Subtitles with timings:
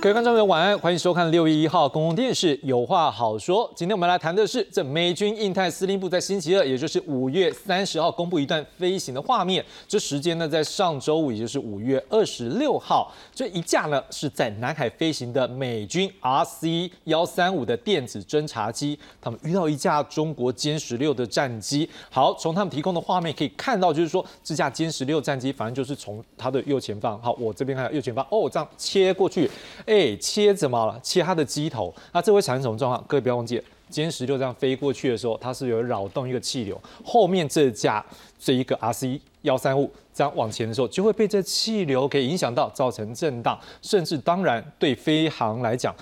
[0.00, 3.68] 各位观众朋友，晚安，欢迎收看六月一号公共电视《有话好说》。
[3.74, 9.62] 今天我们来谈的是，这美军印太司令部在星期二，也就是五月三十号公布一段飞行的画面。
[9.88, 21.90] 这时间呢，在上周五，也就是五月二十六号，这一架呢是在南海飞行的美军 RC 幺三五的电子侦察机，他们遇到一架中国歼十六的战机。
[22.08, 29.50] 好，从他们提供的画面可以看到，就是说这架歼十六战机，反正就是从它的右前方，好，我这边看右前方，哦，这样切过去。
[29.88, 31.00] 哎，切怎么了？
[31.02, 33.02] 切它的机头，那这会产生什么状况？
[33.08, 33.58] 各位不要忘记，
[33.90, 38.04] 歼十六这样飞过去的时候，它是有扰动一个气流，后面这架
[38.38, 45.94] 这一个 RC 幺三五这样往前的时候，就会被这气流给影响到，造成震荡，甚至当然对飞航来讲。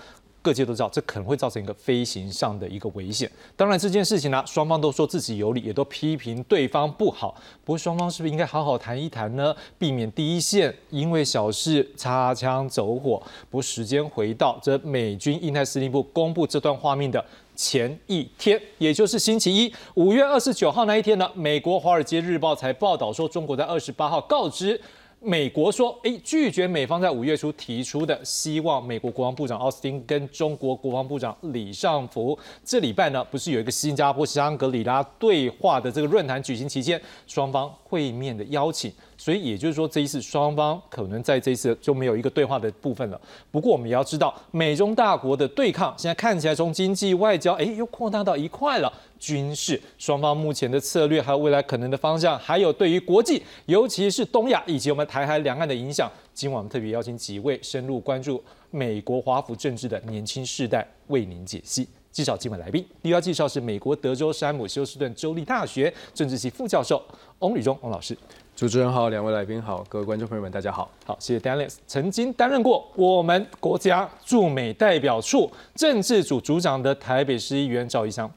[0.47, 3.29] 各界都知道，这可能会造成一个飞行上的一个危险。
[3.57, 7.35] 当然，这件事情呢，双方都说自己有理，也都批评对方不好。
[7.65, 9.53] 不过，双方是不是应该好好谈一谈呢？
[9.77, 13.21] 避免第一线因为小事擦枪走火。
[13.51, 17.25] 不，时间回到这美军印太司令部公布这段画面的
[17.57, 24.81] 前一天，也就是星期一，五月二十九号那一天呢，美国《华尔街日报》才报道说，中国在二十八号告知。
[25.21, 38.93] 美国说，哎，拒绝美方在五月初提出的，希望美国国防部长奥斯汀跟中国国防部长李尚福这礼拜呢，不是有一个新加坡香格里拉对话的这个论坛举行期间，双方会面的邀请。
[39.19, 43.21] 所以也就是说，这一次双方可能在这一次就没有一个对话的部分了。
[43.51, 48.93] 不过我们也要知道，美中大国的对抗现在看起来从经济、外交，哎，又扩大到一块了。
[49.19, 61.89] 军事双方目前的策略，还有未来可能的方向，还有对于国际，尤其是东亚以及我们台海两岸的影响，今晚我们特别邀请几位深入关注美国华府政治的年轻世代为您解析。
[62.17, 67.03] 介绍今晚来宾，第一位介绍是美国德州山姆休斯顿州立大学政治系副教授
[67.41, 68.17] 翁吕中翁老师。
[68.55, 70.91] 主持人好，两位来宾好，各位观众朋友们，大家好。
[71.05, 78.31] 好，谢谢 Daniel，曾经担任过我们国家驻美代表处政治组组长的台北市议员赵一翔。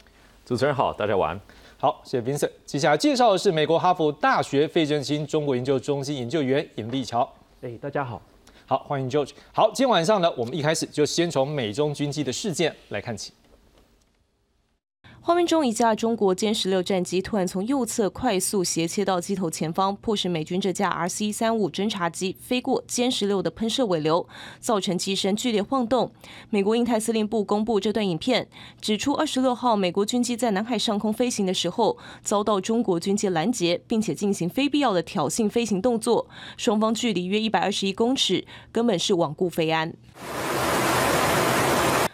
[0.45, 1.39] 主持人好，大家晚安。
[1.77, 2.51] 好，谢谢 Vincent。
[2.65, 7.25] 接下来介绍的是美国哈佛大学费正清中国研究中心研究员尹立桥。
[7.61, 8.21] 哎，大家好。
[8.65, 9.29] 好，欢迎 George。
[9.53, 13.31] 好，今天晚上呢，我们一开始就先从美中军机的事件来看起。
[15.29, 24.27] 画面中，一架中国歼十六战机突然从右侧快速斜切到机头前方，迫使美军这架 RC 三五侦察机飞过歼十六的喷射尾流，
[24.59, 26.11] 造成机身剧烈晃动。
[26.49, 28.47] 美国印太司令部公布这段影片，
[28.81, 39.93] 指出二十六号美国军机在南海上空飞行的时候，遭到中国军机拦截，并且进行非必要的挑衅飞行动作，双方距离约一百二十一公尺，根本是罔顾飞安。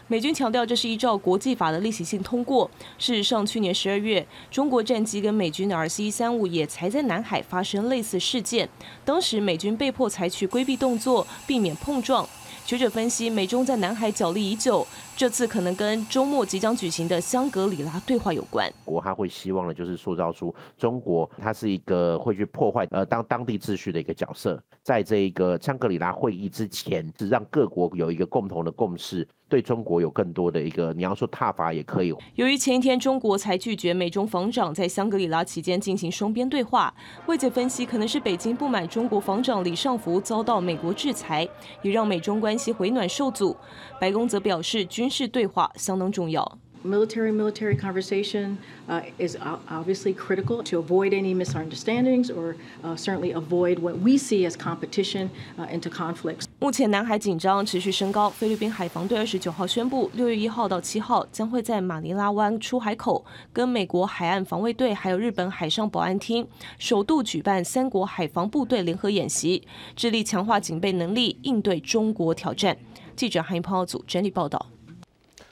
[0.08, 2.70] 美军强调，这是依照国际法的例行性通过。
[3.00, 8.70] 事实上，去年十二月，中国战机跟美军的 RC 三五也才在南海发生类似事件，
[9.04, 12.28] 当时美军被迫采取规避动作，避免碰撞。
[12.68, 14.86] 学者分析，美中在南海角力已久，
[15.18, 18.70] 这次可能跟周末即将举行的香格里拉对话有关。
[18.84, 24.62] 国他会希望的就是塑造出中国，它是一个会去破坏呃当当地秩序的一个角色。
[24.84, 32.14] 在这一个香格里拉会议之前，是让各国有一个共同的共识，对中国有更多的一个你要说踏伐也可以。
[32.36, 36.94] 由于前一天中国才拒绝美中防长在香格里拉期间进行双边对话，
[37.26, 41.48] 外界分析可能是北京不满中国防长李尚福遭到美国制裁，
[41.82, 43.56] 也让美中关系回暖受阻。
[44.00, 46.58] 白宫则表示，军事对话相当重要。
[46.86, 48.58] military military conversation
[48.88, 49.36] uh, is
[49.68, 55.30] obviously critical to avoid any misunderstandings or uh, certainly avoid what we see as competition
[55.58, 56.44] uh, into conflicts.
[56.60, 69.64] 目前南海紧张持续升高，菲律宾海防队二十九号宣布，六月一号到七号将会在马尼拉湾出海口跟美国海岸防卫队还有日本海上保安厅首度举办三国海防部队联合演习，
[69.96, 72.78] 致力强化警备能力，应对中国挑战。
[73.16, 74.68] 记者韩一炮组整理报道。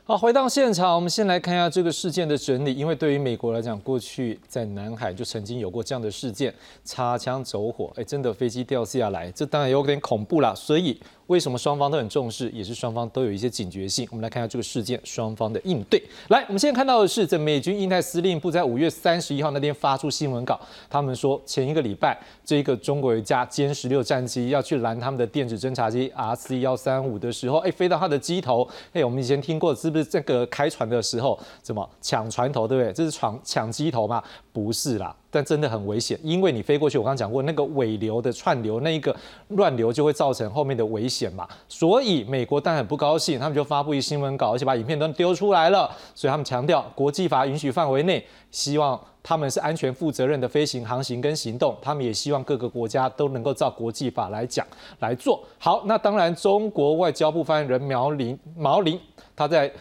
[0.05, 2.73] 好，回到现场，我们先来看一下这个事件的整理。
[2.75, 6.53] 因为对于美国来讲，过去在南海就曾经有过这样的事件，
[6.83, 10.53] 擦枪走火，哎，真的飞机掉下来，这当然有点恐怖啦。
[10.53, 10.99] 所以。
[11.33, 14.07] 为什么双方都很重视，也是双方都有一些警觉性。
[14.11, 15.99] 我们来看一下这个事件双方的应对。
[16.27, 22.15] 来，我们现在看到的是，在美军印太司令部在五月三十一号那天发出新闻稿，他们说前一个礼拜，
[22.45, 32.93] 这个中国一架歼十六战机要去拦他们的电子侦察机 RC 幺三五的时候，哎，飞到它的机头，哎，我们以前听过是不是这个开船的时候怎么抢船头，对不对？
[32.93, 34.23] 这是闯抢机头嘛？
[34.53, 35.13] 不是啦。
[35.29, 39.15] 但真的很危险，因为你飞过去，我刚刚讲过，那个尾流的串流，那一个
[39.47, 41.47] 乱流就会造成后面的危险嘛。
[41.67, 45.89] 所以美国当然很不高兴，他们就发布一新闻稿，而且把影片都丢出来了。
[46.13, 54.63] 所以他们强调，国际法允许范围内，希望他们是安全负责任的飞行、航行跟行动，他们也希望各个国家都能够照国际法来讲
[54.99, 55.81] 来做好。
[55.87, 58.99] 那当然，中国外交部发言人苗林毛林
[59.35, 59.71] 他在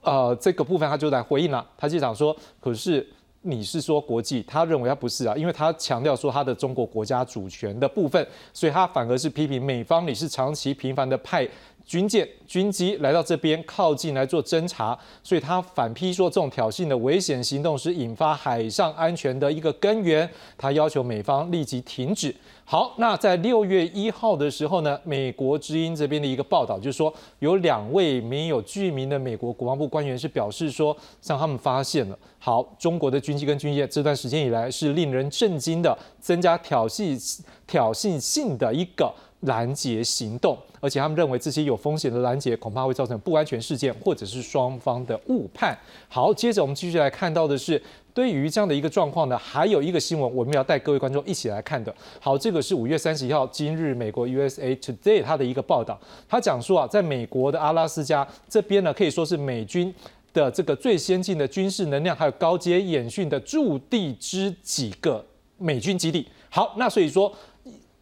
[0.00, 3.06] 呃这个部分他就来回应了，他就讲说，可是。
[3.46, 4.42] 你是说国际？
[4.42, 11.48] 他认为他不是啊，因为他强调说他的中国国家主权的部分，所以他反而是批评美方你是长期频繁的派
[11.86, 20.28] 军舰、军机来到这边靠近来做侦查，所以他反批说这种挑衅的危险行动是引发海上安全的一个根源，
[20.58, 22.34] 他要求美方立即停止。
[22.68, 45.76] 好，那在六月一号的时候呢，美国之音这边的一个报道就是说，有两位没有具名的美国国防部官员是表示说，向他们发现了，好，中国的军机跟军舰这段时间以来是令人震惊的，增加挑衅挑衅性的一个拦截行动，而且他们认为这些有风险的拦截恐怕会造成不安全事件，或者是双方的误判。
[46.08, 47.80] 好，接着我们继续来看到的是。
[48.14, 51.94] 对于这样的一个状况呢，还有一个新闻我们要带各位观众一起来看的。
[52.18, 59.94] 好，这个是五月三十一号今日美国 USA Today 它的一个报道，他讲说啊，在美国的阿拉斯加这边呢，可以说是美军
[60.32, 65.22] 的这个最先进的军事能量还有高阶演训的驻地之几个
[65.58, 66.26] 美军基地。
[66.48, 67.30] 好，那所以说。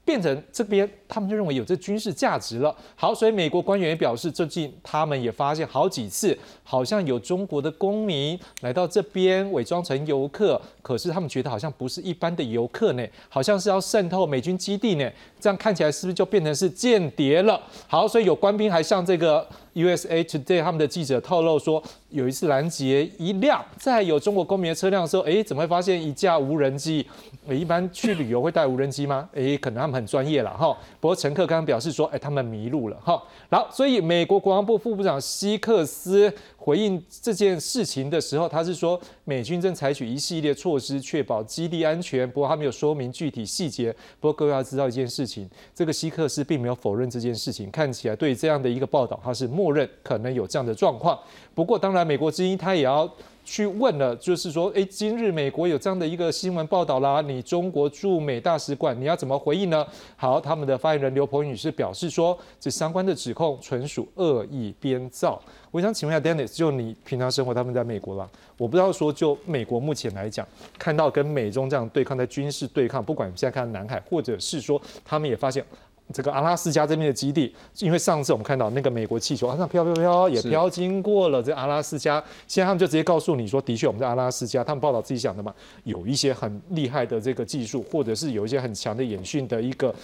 [0.07, 2.75] 变成这边，他们就认为有这军事价值了。
[2.97, 15.09] 好，所以美国官员也表示，最近他们也发现好几次，好像有中国的公民来到这边伪装成游客，可是他们觉得好像不是一般的游客呢，好像是要渗透美军基地呢。
[15.39, 17.61] 这样看起来是不是就变成是间谍了？
[17.87, 27.07] 好，所以有官兵还向这个 USA Today 他们的记者透露说，有一次拦截一辆载有中国公民的车辆的时候，哎，怎么会发现一架无人机？
[27.51, 29.29] 一般去旅游会带无人机吗？
[29.35, 30.75] 哎，可能他们很专业了哈。
[31.05, 33.23] 不过乘客刚刚表示说，哎，他们迷路了哈。
[33.51, 36.33] 然后，所以美国国防部副部长希克斯。
[36.57, 43.93] 回应这件事情的时候，他是说美军正采取一系列措施确保基地安全，不过他没有说明具体细节。
[44.19, 51.19] 不过各位要知道一件事情，这个希克斯并没有否认这件事情，看起来对这样的一个报道，他是默认可能有这样的状况。
[51.55, 53.07] 不过当然，美国之音他也要。
[53.45, 59.87] 去问了，就是说，哎，今日美国有这样的一个新闻报道啦，你中国驻美大使馆你要怎么回应呢？
[60.17, 65.41] 好，他们的发言人刘鹏女士表示说，这相关的指控纯属恶意编造。
[65.71, 70.47] 我想请问一下，Dennis，就你平常生活他们在美国啦，我不知道说，就美国目前来讲，
[70.79, 75.65] 看到跟美中这样对抗，在军事对抗，不管现在看南海，或者是说他们也发现。
[76.13, 85.53] 这个阿拉斯加这边的基地，因为上次我们看到那个美国气球，啊，那飘飘飘也飘经过了这阿拉斯加，现在他们就直接告诉你说，的确我们在阿拉斯加，他们报道自己讲的嘛，
[85.85, 89.95] 有一些很厉害的这个技术，或者是有一些很强的演训的一个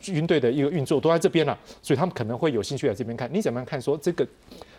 [0.00, 3.28] 军队的一个运作都在这边了，所以他们可能会有兴趣来这边看。
[3.32, 3.80] 你怎么样看？
[3.80, 4.26] 说这个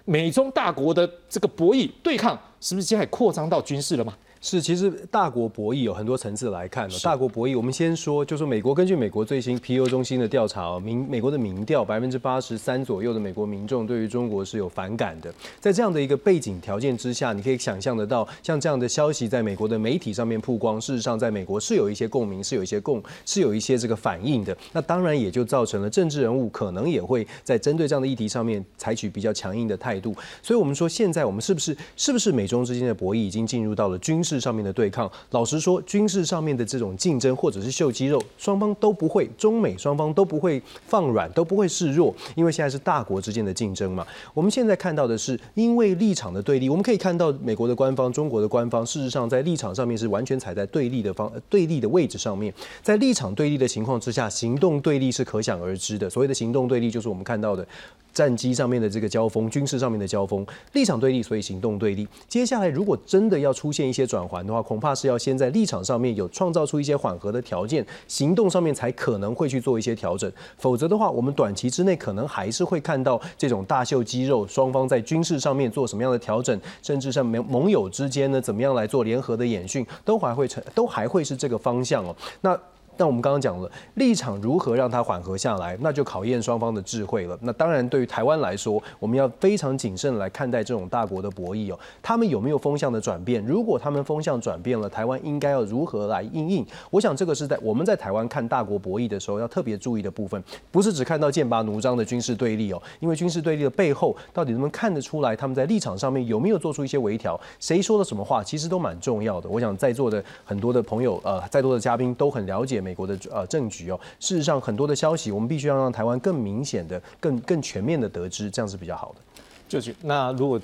[0.05, 4.13] 美中大国的这个博弈对抗，是不是现在扩张到军事了嘛？
[4.43, 6.89] 是，其实大国博弈有很多层次来看。
[7.03, 15.31] 大国博弈，我们先说，就是美国根据美国最新皮尤中心的调查，民美国的民调，百分之八十三左右的美国民众对于中国是有反感的。
[15.59, 24.57] 在这样的一个背景条件之下，你可以想象得到，像这样的消息在美国的媒体上面曝光，事实上在美国是有一些共鸣，是有一些共，是有一些这个反应的。
[24.73, 30.15] 那当然也就造成了政治人物可能也会在针对这样的议题上面采取比较强硬的态度。
[30.41, 35.11] 所以，我们说现在我们是不是是不是美中之间的博弈已经进入到了军事上面的对抗？
[35.31, 44.05] 老实说，军事上面的这种竞争或者是秀肌肉，双方都不会，中美双方都不会放软，都不会示弱，因为现在是大国之间的竞争嘛。
[44.33, 52.53] 我们现在看到的是，因为立场的对立，我们可以看到美国的官方、中国的官方，事实上在立场上面是完全踩在对立的方、对立的位置上面。
[52.81, 56.09] 在立场对立的情况之下，行动对立是可想而知的。
[56.09, 57.65] 所谓的行动对立，就是我们看到的。
[58.13, 62.05] 战机上面的这个交锋，军事上面的交锋，立场对立，所以行动对立。
[62.27, 70.31] 接下来，如果真的要出现一些转缓的话，恐怕是要先在立场上面有创造出一些缓和的条件，行动上面才可能会去做一些调整。
[70.57, 82.15] 否则的话，我们短期之内可能还是会看到这种大秀肌肉，双方在军事上面做什么样的调整，甚至像盟盟友之间呢，怎么样来做联合的演训，都还会成，都还会是这个方向哦。
[82.41, 82.59] 那。
[82.97, 87.37] 那我们刚刚讲了立场如何让它缓和下来，那就考验双方的智慧了。
[87.41, 91.79] 那当然，对于台湾来说，我们要非常谨慎来看待这种大国的博弈哦。
[92.01, 93.43] 他们有没有风向的转变？
[93.45, 96.65] 如果他们风向转变了，台湾应该要如何来应应？
[96.89, 102.81] 我想这个是在我们在台湾看大国博弈的时候要特别注意的部分，不是只看到剑拔弩张的军事对立哦。
[102.99, 107.39] 因为军事对立的背后，到底能不能看得出来他们在立场上面有没有做出一些微调？
[107.59, 109.49] 谁说了什么话，其实都蛮重要的。
[109.49, 112.95] 我想在座的很多的朋友，呃，在座的嘉宾都很了解美。
[112.95, 119.41] 国的呃政局哦，事实上很多的消息，我们必须要让台湾更明显的、更更全面的得知，这样是比较好的。
[119.67, 120.61] 就是那如果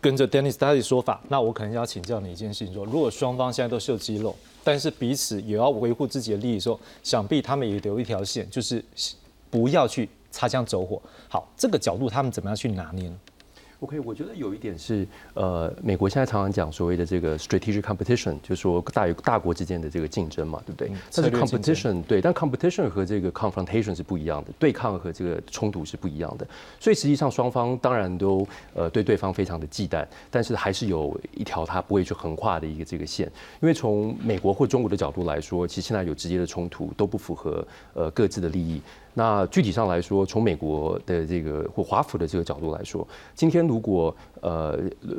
[0.00, 8.84] 跟着 Dennis 他的说法，那我可能要请教你一件事情：说如果双方现在都秀肌肉，但是彼此也要维护自己的利益，说想必他们也留一条线，就是
[9.50, 11.00] 不要去擦枪走火。
[11.28, 13.18] 好，这个角度他们怎么样去拿捏呢
[13.80, 20.90] ？OK，我觉得有一点是，呃，美国现在常常讲所谓的这个 strategic competition，就是说大大国之间的这个竞争嘛，对不对？
[21.14, 26.46] 但是 competition 对，但 competition 和这个 confrontation 是不一样的，对抗和这个冲突是不一样的。
[26.80, 33.30] 所以实际上双方当然都呃对对方非常的忌惮，但是还是有一条他不会去横跨的一个这个线。
[33.60, 38.80] 因为从美国或中国的角度来说，其实现在有直接的冲突都不符合呃各自的利益。
[39.18, 44.78] 那具体上来说，从美国的这个或华府的这个角度来说，今天如果呃，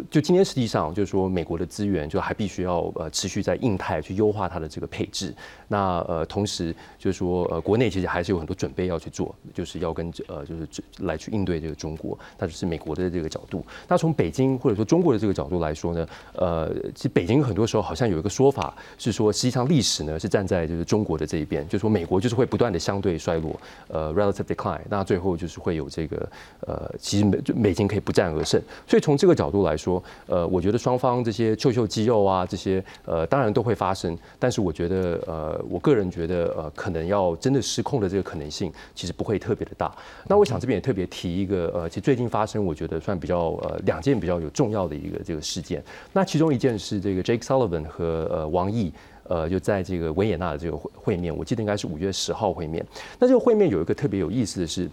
[0.10, 5.34] 就今天实际上就是说，美国的资源就还必须要呃持续在印太去优化它的这个配置。
[5.68, 10.68] 那呃，同时就是说，呃，国内其实还是有很多准备要去做，就是要跟呃就是
[11.00, 13.66] 来去应对这个中国，那就是美国的这个角度。
[13.88, 23.60] 那从北京或者说中国的这个角度来说呢，呃，其实北京很多时候好像有一个说法是说，实际上历史呢是站在就是中国的这一边，就是说美国就是会不断的相对衰落。
[23.89, 26.30] 呃，relative decline，那最后就是会有这个
[26.62, 39.94] 呃，其实美就美金可以不战而胜，所以从这个角度来说，呃，我觉得双方这些秀秀肌肉啊，这些呃，当然都会发生，但是我觉得呃，我个人觉得呃，可能要真的失控的这个可能性，其实不会特别的大。
[40.27, 48.91] 那我想这边也特别提一个呃，其实最近发生，我觉得算比较呃两件比较有重要的一个这个事件，那其中一件是这个 Jake Sullivan 和呃王毅。
[49.29, 52.82] 呃，就在这个维也纳的这个会会面，我记得应该是五月十号会面。
[53.20, 54.89] 那这个会面有一个特别有意思的是。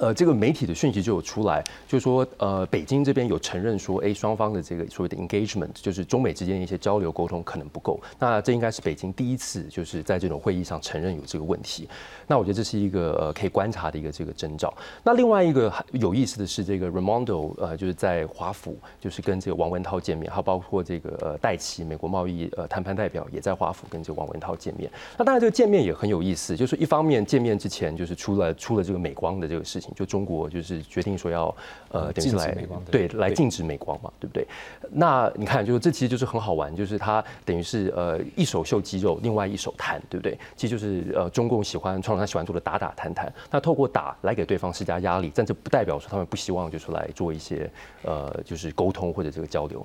[0.00, 8.00] 呃，这个媒体的讯息就有出来，就说呃，北京这边有承认说，哎，双方的这个所谓的 engagement，就是中美之间的一些交流沟通可能不够。
[8.18, 11.88] 那这应该是北京第一次就是在这种会议上承认有这个问题。
[12.26, 14.72] 那我觉得这是一个呃可以观察的一个这个征兆。
[15.02, 24.90] 那另外一个有意思的是，这个 Ramondo 呃就是在华府，就是跟这个王文涛见面，还有包括这个呃戴奇美国贸易呃谈判代表也在华府跟这个王文涛见面。
[25.16, 29.83] 那当然这个见面也很有意思，就是一方面见面之前就是出了出了这个美光的这个事情。
[29.94, 31.54] 就中国就是决定说要
[31.90, 32.56] 呃，等于是来
[32.90, 34.46] 对来禁止美光嘛，对不对？
[34.90, 40.38] 那你看，就是这其实就是很好玩，就是他等于是呃一手秀肌肉，另外一手谈，对不对？
[40.56, 47.70] 其实就是呃中共喜欢创他喜欢做的打打谈谈，那透过打来给对方施加压力，但这不代表说他们不希望就是来做一些
[48.02, 49.84] 呃就是沟通或者这个交流。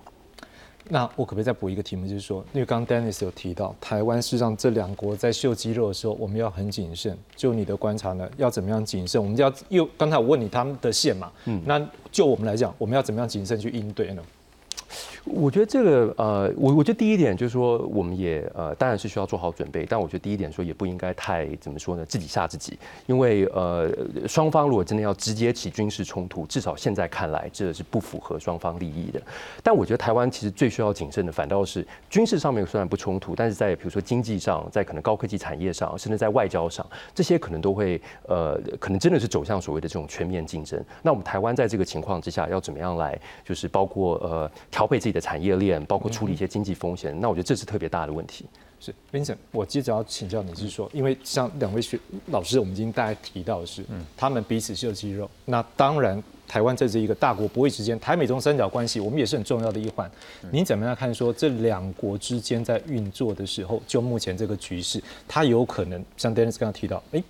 [0.92, 7.16] 那我可不可以再补一个题目，就是说，因为刚刚 Dennis 有提到，台湾事实上这两国在秀肌肉的时候，我们要很谨慎。
[7.36, 9.22] 就你的观察呢，要怎么样谨慎？
[9.22, 11.80] 我们要又刚才我问你他们的线嘛，嗯，那
[12.12, 14.24] 就我们来讲，我们要怎么样谨慎去应对呢？
[15.32, 19.86] 我觉得这个呃，我我觉得第一点就是说，我们也呃，当然是需要做好准备。
[19.86, 22.78] 但我觉得第一点说，也不应该太怎么说呢，自己吓自己。
[23.06, 23.90] 因为呃，
[24.28, 29.22] 双方如果真的要直接起军事冲突，至少现在看来，这是不符合双方利益的。
[29.62, 40.84] 但我觉得台湾其实最需要谨慎的，反倒是军事上面虽然不冲突，但是在比如说经济上，在可能高科技产业上，甚至在外交上，这些可能都会呃，可能真的是走向所谓的这种全面竞争。
[41.04, 45.19] 那我们台湾在这个情况之下，要怎么样来，就是包括呃，调配自己的。
[45.20, 48.46] 产业链包括处理一些经济风险，那我觉得这是特别大的问题。
[48.80, 55.30] 是，Vincent，我接着要请教你是说，因为像两位学老师，我们已经大概提到的是，嗯，他们彼此秀肌肉。
[55.44, 60.10] 那当然，台湾这是一个大国博弈之间，台美中三角关系，我们也是很重要的一环。
[60.50, 67.22] 您怎么样看说这两国之间在运作的时候，就目前这个局势，它有可能像 Dennis 刚刚提到，哎。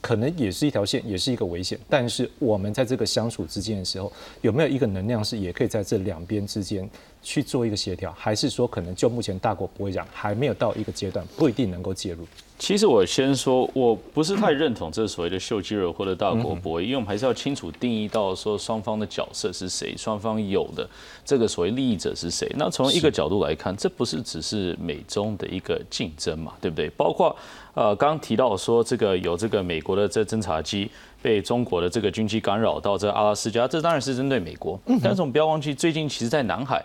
[0.00, 1.78] 可能也是一条线，也是一个危险。
[1.88, 6.88] 但是我们在这个相处之间的时候，有没有一个能量是也可以在这两边之间
[7.22, 8.12] 去做一个协调？
[8.12, 12.26] 还是说可能就目前大国不会讲，还没有到一个阶段，不一定能够介入？
[12.58, 20.86] 其实我先说，我不是太认同这所谓的秀肌肉或者大国博弈，因为我们还是要清楚定义到说双方的角色是谁，双方有的
[21.24, 22.46] 这个所谓利益者是谁。
[22.58, 26.90] 那从一个角度来看，这不是只是美中的一个竞争嘛，对不对？
[26.90, 27.34] 包括
[27.74, 30.90] 呃，刚刚提到说这个有这个美国的这侦察机
[31.22, 34.78] 被中国的这个军机干扰到这阿拉斯加，这当然是针对美国。
[35.02, 36.84] 但是我们不要忘记，最近其实在南海。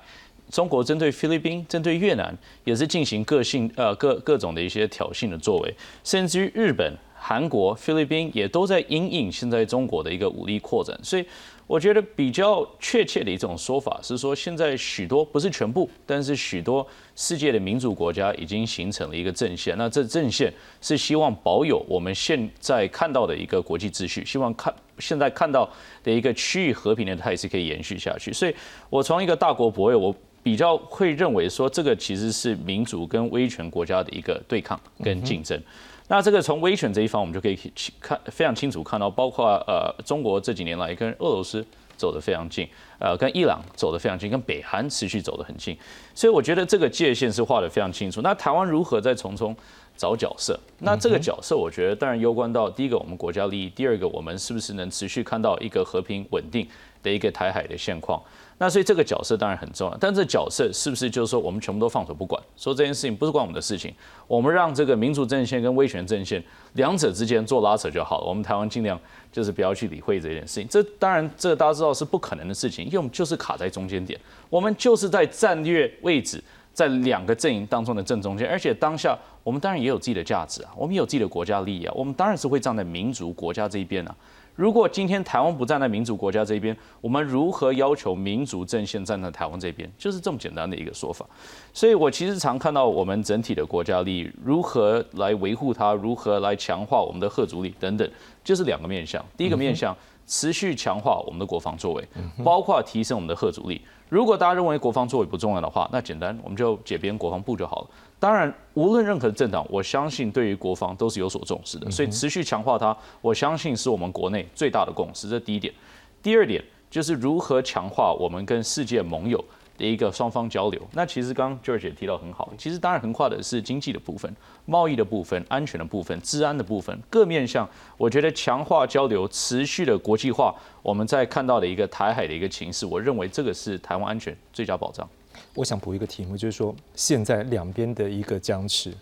[0.51, 2.31] 中国针对菲律宾、针对越南，
[2.65, 10.95] 也是进行各性呃各各种的一些挑衅的作为，甚至于日本、韩国、菲律宾也都在因应现在中国的一个武力扩展。
[11.01, 11.25] 所以，
[11.67, 19.77] 我觉得比较确切的一种说法是说，现在许多不是全部，但是许多世界的民主国家已经形成了一个阵线。
[19.77, 25.69] 那这阵线是希望保有我们现在看到的一个国际秩序，希望看现在看到
[26.03, 28.31] 的一个区域和平的态势可以延续下去。
[28.31, 28.55] 所以
[28.89, 30.15] 我从一个大国博弈，我。
[30.45, 35.59] 比较会认为说，这个其实是民主跟威权国家的一个对抗跟竞争。
[36.07, 37.59] 那这个从威权这一方，我们就可以
[37.99, 41.65] 看非常清楚看到，包括呃中国这几年来跟俄罗斯
[41.97, 42.67] 走得非常近，
[42.99, 45.75] 呃跟伊朗走得非常近，跟北韩持续走得很近，
[46.13, 48.21] 所以我觉得这个界限是画得非常清楚。
[48.21, 49.55] 那台湾如何在从中
[49.97, 50.59] 找角色？
[50.79, 56.67] 那这个角色，我觉得当然攸关到第一个我们国家利益，第二个我们是不是能持续看到一个和平稳定
[57.01, 58.21] 的一个台海的现况。
[58.57, 63.93] 那所以这个角色当然很重要，但这角色是不是就是说我们全部都放手不管，说这件事情不是关我们的事情，
[64.27, 66.41] 我们让这个民主阵线跟威权阵线
[66.73, 68.97] 两者之间做拉扯就好了，我们台湾尽量
[69.29, 70.67] 就是不要去理会这件事情。
[70.69, 74.17] 这当然这个大家知道是不可能的事情，因为我们就是卡在中间点，
[74.49, 84.15] 我们就是在战略位置在两个阵营当中的正中间，而且当下我们当然也有自己的价值啊，我们有自己的国家利益啊，我们当然是会站在民族国家这一边啊。
[84.55, 89.91] 如果今天台湾不站在民主国家这边，我们如何要求民主阵线站在台湾这边？
[89.97, 91.25] 就是这么简单的一个说法。
[91.73, 98.09] 所以我其实常看到我们整体的国家利益如何来维护它，如何来强化我们的核主力等等，
[98.45, 99.21] 就是两个面向。
[99.35, 99.93] 第一个面向，
[100.25, 102.07] 持续强化我们的国防作为，
[102.43, 103.81] 包括提升我们的核主力。
[104.07, 107.89] 如果大家认为国防作为不重要的话，那简单，我们就解编国防部就好了。
[108.19, 115.27] 当然，无论任何政党，我相信对于国防都是有所重视的，所以持续强化它，我相信是我们国内最大的共识。
[115.27, 115.73] 这第一点。
[116.21, 119.43] 第二点就是如何强化我们跟世界盟友
[119.77, 120.81] 的一个双方交流。
[120.93, 124.33] 那其实刚刚 George 也提到很好，其实当然横跨的是经济的部分、
[124.65, 127.69] 贸易的部分、安全的部分、治安的部分，各面向。
[127.97, 135.07] 我觉得强化交流、持续的国际化，我们在看到的一个台海的一个情势，我认为这个是台湾安全最佳保障。
[135.53, 138.93] 我想补一个题目，就是说现在两边的一个僵持，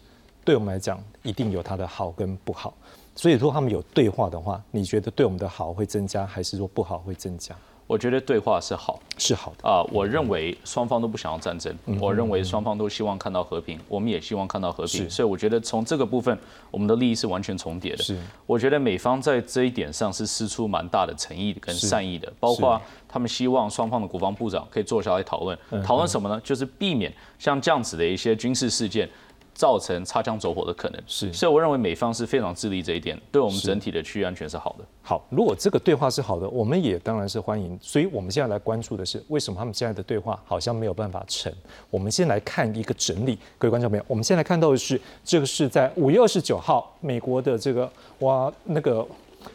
[0.43, 2.73] 对我们来讲一定有它的好跟不好。
[3.15, 7.55] 所以说他们有对话的话，你觉得对我们的好会增加，还是说不好会增加？
[7.85, 9.83] 我觉得对话是好，是好的啊。
[9.91, 15.09] 我认为双方都不想要战争，我认为双方都希望看到和平，我们也希望看到和平。
[15.09, 16.37] 所以我觉得从这个部分，
[16.71, 18.03] 我们的利益是完全重叠的。
[18.03, 26.39] 是，我觉得美方在这一点上是施出蛮大的诚意跟善意的，包括他们希望双方的国防部长可以坐下来讨论，讨论什么呢？
[26.43, 29.07] 就是避免像这样子的一些军事事件。
[29.53, 34.85] 造成擦枪走火的可能是，所以我认为美方是非常致力这一点，对我们整体的区域安全是好的。
[35.01, 37.77] 好，如果这个对话是好的，我们也当然是欢迎。
[37.81, 41.53] 所以我们现在来关注的是，为什么他们现在的对话好像没有办法成？
[41.89, 47.89] 我们先来看一个整理，各位观众朋友，我们先来看到的是，这个是在五月二十九号，美国的这个
[48.19, 48.99] 哇那个《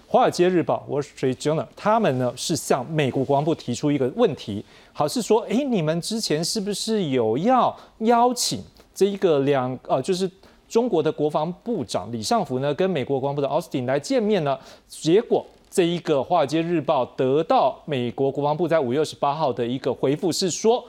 [0.07, 8.63] 华尔街日报》（Wall Street Journal） 他们呢是向美国国防部提出一个问题，好是说，哎，你们之前是不是有要邀请？
[8.99, 10.29] 这一个两呃，就是
[10.69, 14.59] 中国的国防部长李尚福呢，跟美国国防部的奥斯汀来见面呢，
[14.89, 20.85] 结果这一个《华尔街日报》得到美国国防部在五月二十八号的一个回复是说，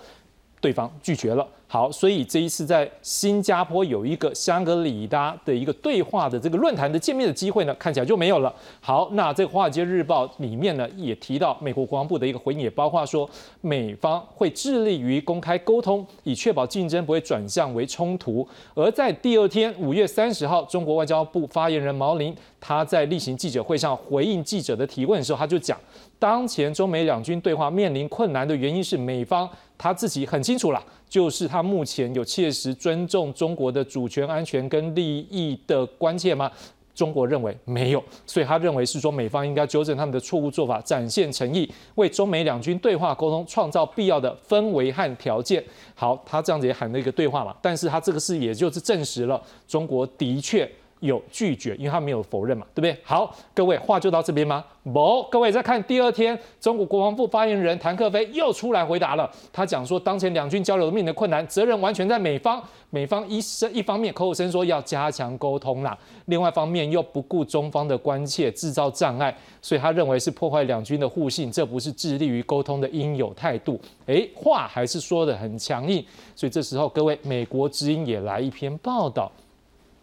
[0.60, 1.48] 对方拒绝了。
[1.72, 8.52] 好，所以这一次在新加坡有一个香格里拉的一个对话的这个论坛的见面的机会呢，看起来就没有了。
[8.82, 13.30] 好，那这个《华尔街日报》里面呢也提到美国国防部的一个回应，也包括说
[13.62, 18.48] 美方会致力于公开沟通，以确保竞争不会转向为冲突。
[18.74, 25.78] 而在第二天五月三十号，中国外交部发言人毛宁他在例行记者会上回应记者的提问的时候，他就讲，
[26.17, 29.48] 当前中美两军对话面临困难的原因是美方
[29.80, 30.84] 他自己很清楚了。
[31.10, 36.52] 就是他目前有切实尊重中国的主权、安全跟利益的关切吗？
[36.94, 45.63] 中国认为没有，所以他认为是说美方应该纠正他们的错误做法，展现诚意，为中美两军对话沟通创造必要的氛围和条件。
[45.96, 50.70] 好，他这样子也喊了一个对话嘛，但是他这个是也就是证实了中国的确。
[51.00, 52.98] 有拒绝，因为他没有否认嘛，对不对？
[53.04, 54.64] 好，各位话就到这边吗？
[54.84, 59.30] 不，各位再看第二天，中国国防部发言人谭克飞又出来回答了。
[59.54, 62.62] 他讲说，当前两军交流面临困难，责任完全在美方。
[62.92, 73.80] 美方一声一方面口口声说要加强沟通啦，另外一方面又不顾中方的关切，制造障碍，所以他认为是破坏两军的互信，这不是致力于沟通的应有态度。
[74.08, 76.04] 诶，话还是说的很强硬。
[76.36, 79.32] 所以这时候，各位，美国之音也来一篇报道。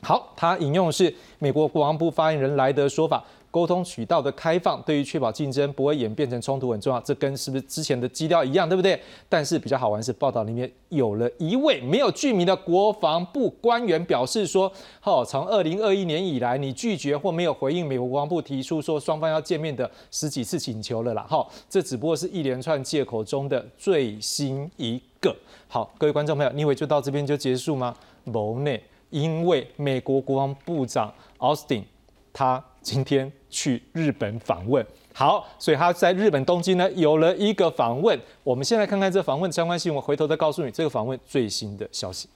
[0.07, 7.01] 好，他引用的是美国国防部发言人莱德说法，沟通渠道的开放对于确保竞争不会演变成冲突很重要。
[7.01, 8.97] 这跟是不是之前的基调一样，对不对？
[9.29, 21.27] 但是比较好玩是报道里面有了一位没有具名的国防部官员表示说，好，从二零二一年以来，你拒绝或没有回应美国国防部提出说双方要见面的十几次请求了啦。
[21.29, 25.35] 好，这只不过是一连串借口中的最新一个。
[25.67, 27.93] 好，各位观众朋友，你以为就到这边就结束吗？
[28.27, 28.81] 无内。
[29.17, 31.83] 因为美国国防部长 Austin
[32.35, 38.21] 他今天去日本访问，好，所以他在日本东京呢有了一个访问。
[38.45, 42.29] 我们先来看看这访问相关新闻，回头再告诉你这个访问最新的消息。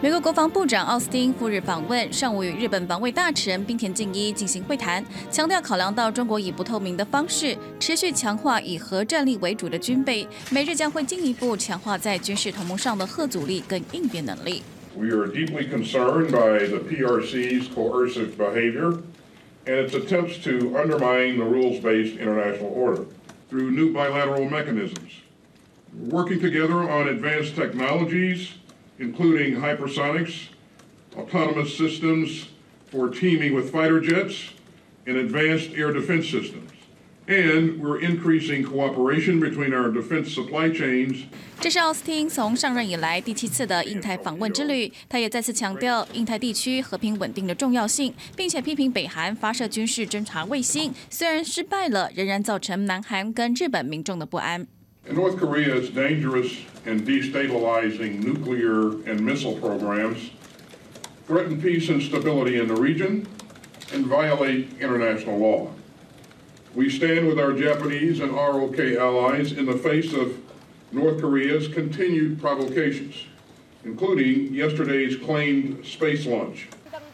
[0.00, 14.62] 美国国防部长奥斯汀赴日访问，上午与日本防卫大臣冰田敬一进行会谈，强调考量到中国以不透明的方式持续强化以核战力为主的军备，美日将会进一步强化在军事同盟上的核阻力跟应变能力。
[14.96, 19.04] We are deeply concerned by the PRC's coercive behavior and
[19.66, 23.04] its attempts to undermine the rules-based international order
[23.50, 25.12] through new bilateral mechanisms.
[25.92, 28.54] Working together on advanced technologies,
[28.98, 30.48] including hypersonics,
[31.14, 32.48] autonomous systems
[32.86, 34.52] for teaming with fighter jets,
[35.06, 36.65] and advanced air defense systems.
[37.27, 41.25] And we're increasing cooperation between our defense supply chains
[41.61, 54.67] 这是奥斯汀从上任以来第七次的印太访问之旅，他也再次强调印太地区和平稳定的重要性，并且批评北韩发射军事侦察卫星，虽然失败了，仍然造成南韩跟日本民众的不安。
[55.09, 56.51] North Korea's dangerous
[56.85, 60.31] and destabilizing nuclear and missile programs
[61.27, 63.25] threaten peace and stability in the region
[63.93, 65.67] and violate international law.
[66.76, 70.38] We stand with our Japanese and ROK allies in the face of
[70.92, 73.14] North Korea's continued provocations,
[73.82, 76.68] including yesterday's claimed space launch.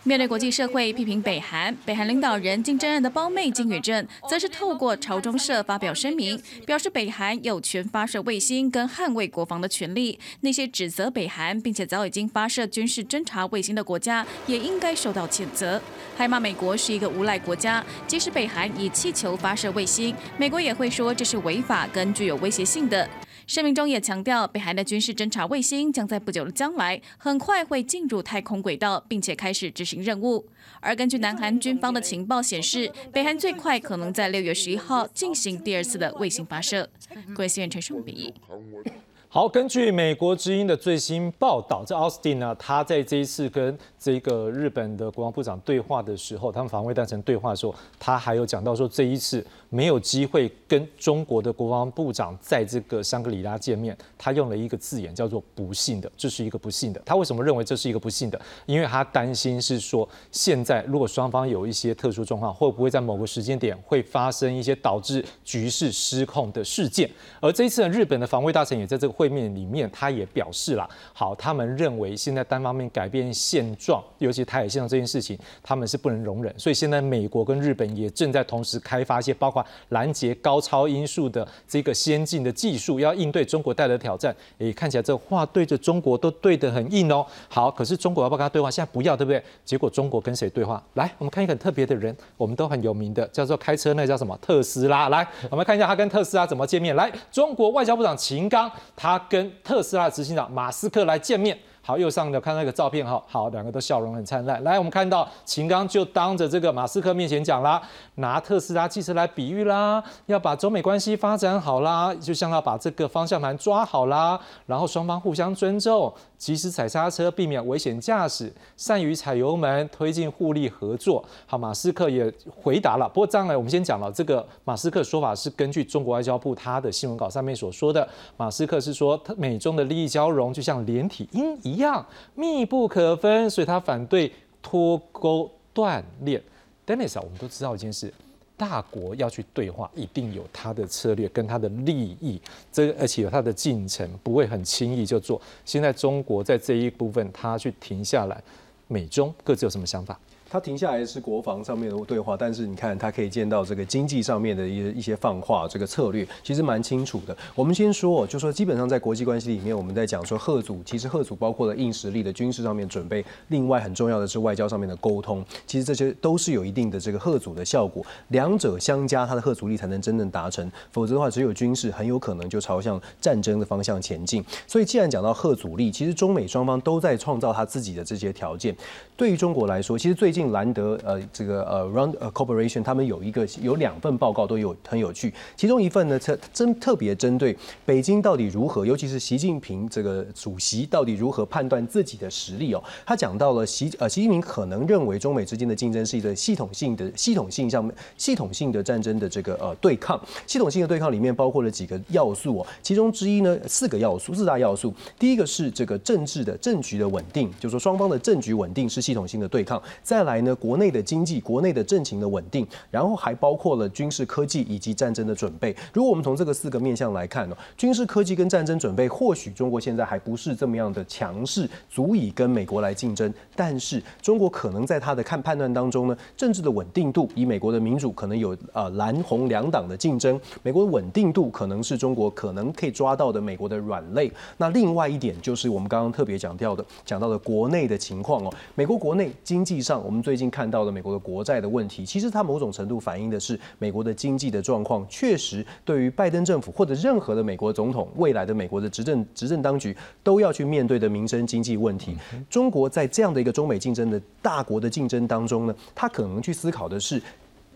[0.05, 10.19] 面对国际社会批评北韩，北韩领导人金正恩的胞妹金宇镇则是透过朝中社发表声明，表示北韩有权发射卫星跟捍卫国防的权利。
[10.41, 15.81] 那些指责北韩并且早已经发射军事侦察卫星的国家，也应该受到谴责。
[16.17, 23.09] 还骂美国是一个无赖国家，即使北韩以气球发射卫星，美国也会说这是违法跟具有威胁性的。
[23.46, 30.46] 声明中也强调，北韩的军事侦察卫星将在不久的将来很快会进入太空轨道，并且开始执行任务。
[30.81, 36.88] 而根据南韩军方的情报显示，北韩最快可能在六月十一号进行第二次的卫星发射。
[37.35, 38.33] 各位新闻陈述比议。
[39.35, 57.01] 好，根据美国之音的最新报道，这奥斯汀呢，他在这一次跟这个日本的国防部长对话的时候，他们防卫大臣对话的时候，他还有讲到说，这一次没有机会跟中国的国防部长在这个香格里拉见面，他用了一个字眼叫做“不幸的”，这是一个不幸的。
[57.03, 58.38] 他为什么认为这是一个不幸的？
[58.66, 67.11] 因为他担心是说，现在如果双方有一些特殊状况，会不会在某个时间点会发生一些导致局势失控的事件？
[67.40, 76.53] 而这一次呢，日本的防卫大臣也在这个会会面里面，他也表示了，好，他们认为现在单方面改变现状，尤其台海现状这件事情，他们是不能容忍。
[76.59, 84.35] 所以现在美国跟日本也正在同时开发一些包括拦截高超音速的这个先进的技术，要应对中国带来的挑战。
[84.59, 87.25] 诶，看起来这话对着中国都对得很硬哦。
[87.49, 88.71] 好，可是中国要不要跟他对话？
[88.71, 89.43] 现在不要，对不对？
[89.65, 90.83] 结果中国跟谁对话？
[90.95, 94.37] 来，我们看一个很特别的人，我们都很有名的，叫做开车那叫什么？
[94.41, 95.09] 特斯拉。
[95.09, 96.97] 来，我们看一下他跟特斯拉怎么见面。
[96.97, 101.59] 来，中国外交部长秦刚，他他跟特斯拉执行长马斯克来见面。
[101.85, 104.62] 好，右上角看那个照片哈，好，两个都笑容很灿烂。
[104.62, 107.83] 来，我们看到秦刚就当着这个马斯克面前讲啦，
[108.14, 121.25] 拿特斯拉汽车来比喻啦，要把中美关系发展好啦，就像要把这个方向盘抓好啦，然后双方互相尊重，及时踩刹车，避免危险驾驶，善于踩油门，推进互利合作。
[121.47, 123.09] 好，马斯克也回答了。
[123.09, 131.72] 不过，当然我们先讲了这个马斯克说法是根据中国外交部他的新闻稿上面所说的，马斯克是说美中的利益交融就像连体婴一。
[131.73, 132.05] 一样
[132.35, 134.31] 密不可分，所以他反对
[134.61, 136.43] 脱钩断链。
[136.87, 138.13] Dennis 啊，我们都知道一件事，
[138.57, 145.41] 大国要去对话，一定有他的策略跟他的利益，这而且有他的进程，不会很轻易就做。
[145.65, 148.43] 现在中国在这一部分，他去停下来，
[148.89, 150.19] 美中各自有什么想法？
[150.53, 157.35] 他停下来是国防上面的对话，但是你看他可以见到这个经济上面的一些一些放话，这个策略其实蛮清楚的。
[157.55, 174.45] 我们先说，就说基本上在国际关系里面，我们在讲说贺组，其实贺组包括了硬实力的军事上面准备，另外很重要的是外交上面的沟通，其实这些都是有一定的这个贺组的效果，两者相加，它的贺阻力才能真正达成，否则的话只有军事很有可能就朝向战争的方向前进。
[174.67, 178.77] 所以既然讲到贺阻力，其实中美双方都在创造他自己的这些条件。
[179.17, 180.41] 对于中国来说，其实最近。
[180.50, 192.83] 兰德呃，这个呃，Round Corporation 他们有一个有两份报告都有很有趣，其中一份呢特针特别针对北京到底如何，尤其是习近平这个主席到底如何判断自己的实力哦。
[193.07, 210.32] 他讲到了习呃习近平可能认为中美之间的竞争是一个系统性的系统性上面系统性的战争的这个呃对抗，系统性的对抗里面包括了几个要素哦，其中之一呢四个要素四大要素，第一个是这个政治的政局的稳定，就是说双方的政局稳定是系统性的对抗，再来。
[210.33, 215.77] 来呢国内的经济、国内的政情的稳定，然后还包括了军事科技以及战争的准备。
[215.92, 223.31] 如果我们从这个四个面向来看呢，军事科技跟战争准备，或许中国现在还不是这么样的强势，足以跟美国来竞争。
[223.55, 234.33] 但是中国可能在他的看判断当中呢，政治的稳定度，以美国的民主可能有呃蓝红两党的竞争，美国的稳定度可能是中国可能可以抓到的美国的软肋。
[234.57, 252.17] 那另外一点就是我们刚刚特别讲到的，讲到的国内的情况哦，美国国内经济上，我们最近看到的美国的国债的问题，其实它某种程度反映的是美国的经济的状况，确实对于拜登政府或者任何的美国总统未来的美国的执政执政当局都要去面对的民生经济问题。
[252.49, 257.21] 中国在这样的一个中美竞争的大国的竞争当中呢，他可能去思考的是。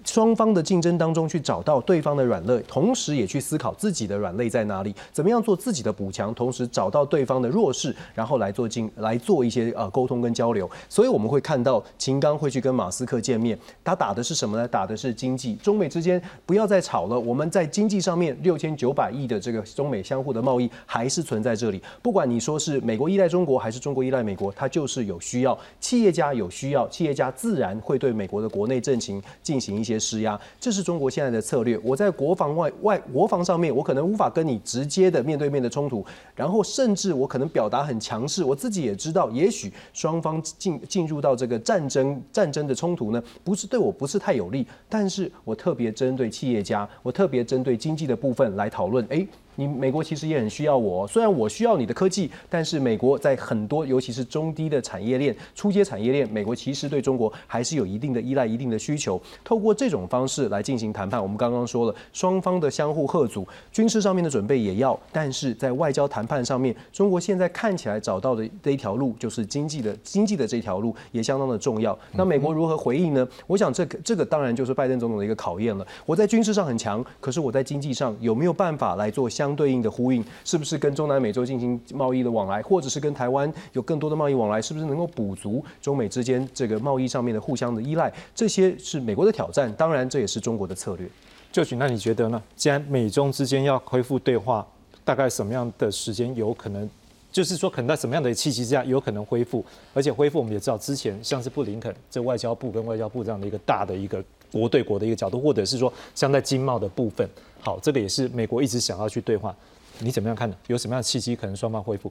[0.06, 10.70] 双方的竞争当中去找到对方的软肋，同时也去思考自己的软肋在哪里，怎么样做自己的补强，同时找到对方的弱势，然后来做进来做一些呃沟通跟交流。
[10.88, 14.66] 所以我们会看到秦刚会去跟马斯克见面，他打的是什么呢？
[14.68, 15.56] 打的是经济。
[15.56, 21.82] 中美之间不要再吵了，我们在经济上面六千九百亿的这个中美相互的贸易还是存在这里。
[22.00, 29.95] 不管你说是美国依赖中国还是中国依赖美国，它就是有需要，企业家有需要，企业家自然会对美国的国内政情进行一些。
[29.98, 31.78] 施压，这是中国现在的策略。
[31.82, 36.04] 我在国防外外国防上面，我可能无法跟你直接的面对面的冲突，
[36.34, 38.44] 然后甚至我可能表达很强势。
[38.44, 44.66] 我自己也知道，也许双方进进入到这个战争战争的冲突呢，不是对我不是太有利。
[44.88, 49.06] 但是我特别针对企业家，我特别针对经济的部分来讨论。
[49.10, 49.26] 哎。
[49.56, 59.20] 你美国其实也很需要我，虽然我需要你的科技，但是美国在很多，尤其是中低的产业链、初阶产业链，美国其实对中国还是有一定的依赖、一定的需求。
[59.42, 71.98] 透过这种方式来进行谈判，我们刚刚说了，双方的相互贺阻，军事上面的准备也要，但是在外交谈判上面，中国现在看起来找到的这一条路，就是经济的经济的这条路也相当的重要。
[72.12, 73.26] 那美国如何回应呢？
[73.46, 75.86] 我想这个这个当然就是拜登总统的一个考验了。
[76.04, 79.45] 我在军事上很强，可是我在经济上有没有办法来做相？
[79.46, 88.12] 相对应的呼应，是不是跟中南美洲进行贸易的往来，或者是跟台湾有更多的贸易往来，是不是能够补足中美之间这个贸易上面的互相的依赖？
[88.34, 91.08] 这些是美国的挑战，当然这也是中国的策略。
[91.52, 92.42] 就许，那你觉得呢？
[92.56, 94.66] 既然美中之间要恢复对话，
[95.04, 96.90] 大概什么样的时间有可能？
[97.30, 99.64] 就是说，可能在什么样的契机之下有可能恢复？
[99.94, 104.24] 而且恢复，我们也知道，之前像是布林肯这外交部跟外交部这样的一个大的一个
[104.58, 107.28] 国对国的一个角度，或者是说像在经贸的部分。
[107.60, 109.54] 好，这个也是美国一直想要去对话，
[109.98, 110.56] 你怎么样看呢？
[110.68, 112.10] 有什么样的契机可能双方恢复？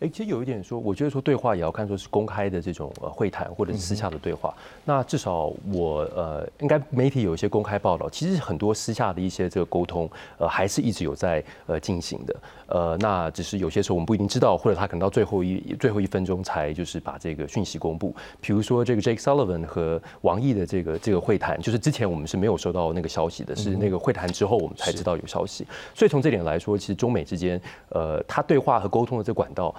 [0.00, 4.54] 哎，其实有一点说，我觉得说对话也要看说是公开的这种呃会谈或者是私下的对话。
[4.84, 12.36] 那至少我呃，应该媒体有一些公开报道，其实很多私下的一些这个沟通，呃，还是一直有在呃进行的。
[12.66, 18.14] 呃，那只是有些时候我们不一定知道，或者他可能到最后一最后一分钟才就是把这个讯息公布。
[18.40, 25.66] 比如说这个 Jake Sullivan 和王毅的这个这个会谈，就是之前我们是没有收到那个消息的，是那个会谈之后我们才知道有消息。
[25.94, 29.74] 所以从这点来说，其实中美之间呃，他对话和沟通的这管道。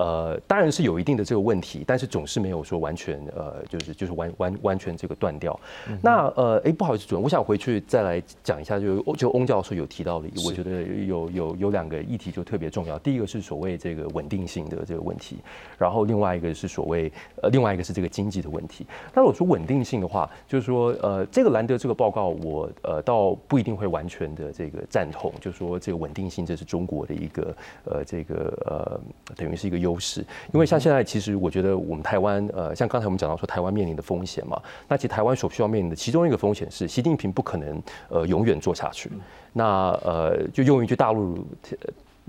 [0.00, 5.60] 呃，当然是有一定的这个问题，但是总是没有说完全呃，就是就是完完完全这个断掉。
[6.00, 12.98] 那呃，哎，不好意思，主任，我想回去再来讲一下，就就翁教授有提到的，我觉得有有有两个议题就特别重要。
[13.00, 15.36] 第一个是所谓这个稳定性的这个问题，
[15.76, 18.86] 然后另外一个是所谓呃，另外一个是这个经济的问题。
[19.12, 28.34] 那如果说稳定性的话，就是说呃，这个兰德这个报告，我呃倒不一定会完全的这个赞同，就说这个稳定性这是中国的一个呃这个
[28.64, 28.98] 呃
[29.36, 29.89] 等于是一个优。
[29.90, 39.10] 优势，因为像现在，其实我觉得我们台湾，呃，像刚才我们讲到说台湾面临的风险嘛，那其实台湾所需要面临的其中一个风险是，习近平不可能呃永远做下去。
[39.52, 41.44] 那呃，就用一句大陆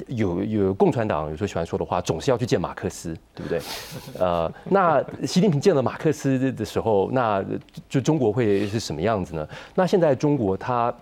[0.08, 3.62] 有有共产党有时候喜欢说的话，总是要去见马克思，对不对？
[4.20, 7.44] 呃，那习近平见了马克思的时候，那
[7.88, 9.48] 就中国会是什么样子呢？
[9.76, 10.94] 那现在中国它。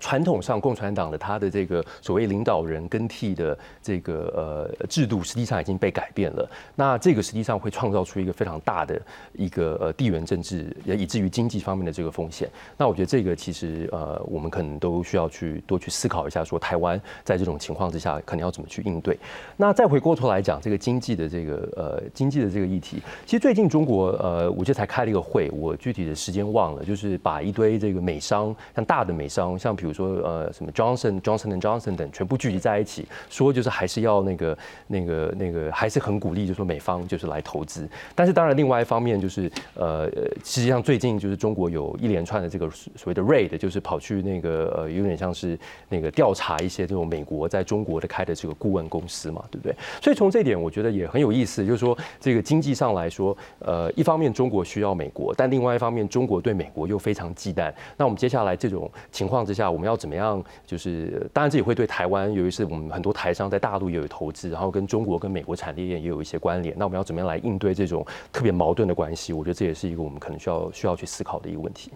[0.00, 6.50] 传统上，共产党的他的这个所谓领导人更替的这个呃制度，实际上已经被改变了。
[6.74, 9.00] 那这个实际上会创造出一个非常大的
[9.34, 12.48] 一个呃地缘政治，也以至于经济方面的这个风险。
[12.76, 19.16] 那我觉得这个其实呃我们可能都需要去多去思考一下，说台湾在这种情况之下，可能要怎么去应对。
[19.56, 37.86] 那再回过头来讲这个经济的这个呃经济的这个议题，其实最近中国呃我觉得才开了一个会，我具体的时间忘了，就是把一堆这个美商，像大的美商，像像比如说呃什么 Johnson Johnson and Johnson 等全部聚集在一起，说就是还是要那个那个那个还是很鼓励，就说美方就是来投资。
[38.14, 40.08] 但是当然另外一方面就是呃
[40.42, 45.58] 实际上最近就是中国有一连串的这个所谓的 raid，就是跑去那个呃有点像是
[45.90, 49.76] 那个调查一些这种美国在中国的开的这个顾问公司嘛，对不对？
[50.02, 57.70] 所以从这点我觉得也很有意思，就是说这个经济上来说，呃一方面中国需要美国，但另外一方面中国对美国又非常忌惮。
[57.98, 60.44] 那我们接下来这种情况之下，我们要怎么样？
[60.66, 66.74] 就是当然这也会对台湾，由于是我们很多台商在大陆也有投资，然后跟中国跟美国产业链也有一些关联。
[66.78, 69.32] 那我们要怎么样来应对这种特别矛盾的关系？
[69.32, 71.90] 我觉得这也是一个我们可能需要需要去思考的一个问题。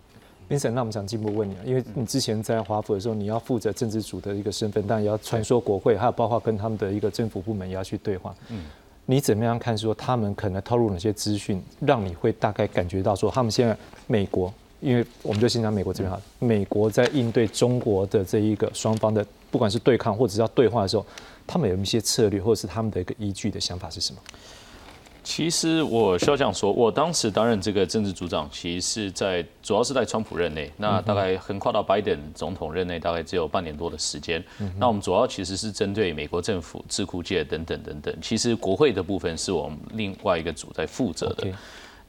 [0.50, 8.34] Vincent，那我们想进一步问你啊，因为你之前在华府的时候，你要负责政治组的一个身份，但也要穿梭国会，还有包括跟他们的一个政府部门也要去对话。
[8.50, 8.64] 嗯，
[9.06, 13.74] 你怎么样看说他们可能透露哪些资讯，让你会大概感觉到说他们现在
[14.06, 21.06] 美国，因为我们就先讲美国这边哈，美国在应对中国的这一个双方的不管是对抗或者是要对话的时候，
[21.46, 24.20] 他们有一些策略或者是他们的一个依据的想法是什么？
[25.24, 34.42] 其实我需要这样说，我当时担任这个政治组长，其实是在主要是在川普任内，那大概横跨到拜登总统任内，大概只有半年多的时间。
[34.76, 38.12] 那我们主要其实是针对美国政府、智库界等等等等。
[38.20, 41.46] 其实国会的部分是我们另外一个组在负责的。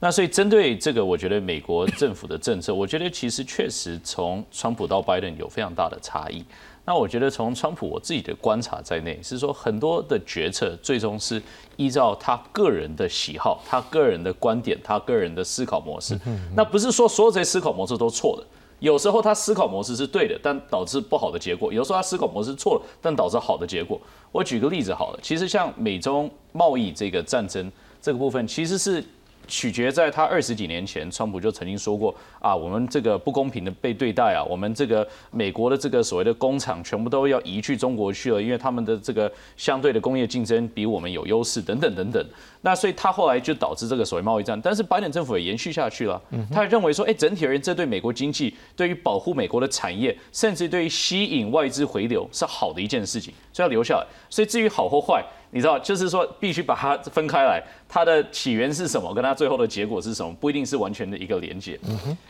[0.00, 6.44] 那所以针对这个，我觉得美国政府的政策，我觉得其实确实从川普到拜登有非常大的差异。
[6.84, 11.42] 那我觉得从川普我自己的观察在内，是说很多的决策最终是
[11.76, 16.20] 依照他个人的喜好、他个人的观点、他个人的思考模式。
[16.54, 18.44] 那不是说所有这些思考模式都错的，
[18.80, 23.98] 有时候他思考模式是对的，但导致不好的结果；有时候他思考模式错了，但导致好的结果。
[24.30, 29.02] 我举个例子好了，其实像美中贸易这个战争这个部分，其实是。
[29.46, 42.26] 取决在他二十几年前，川普就曾经说过啊，我们这个不公平的被对待啊，我们这个美国的这个所谓的工厂全部都要移去中国去了，因为他们的这个相对的工业竞争比我们有优势等等等等。
[42.62, 46.20] 那所以他后来就导致这个所谓贸易战，但是拜登政府也延续下去了。
[46.50, 54.06] 他认为说，哎，整体而言，这对美国经济、对于保护美国的产业，甚至对于吸引外资回流是好的一件事情，所以要留下来。
[54.30, 55.22] 所以至于好或坏。
[55.54, 61.78] 你知道，就是说必须把它分开来，它的起源是什么，跟它最后的结果是什么，不一定是完全的一个连接。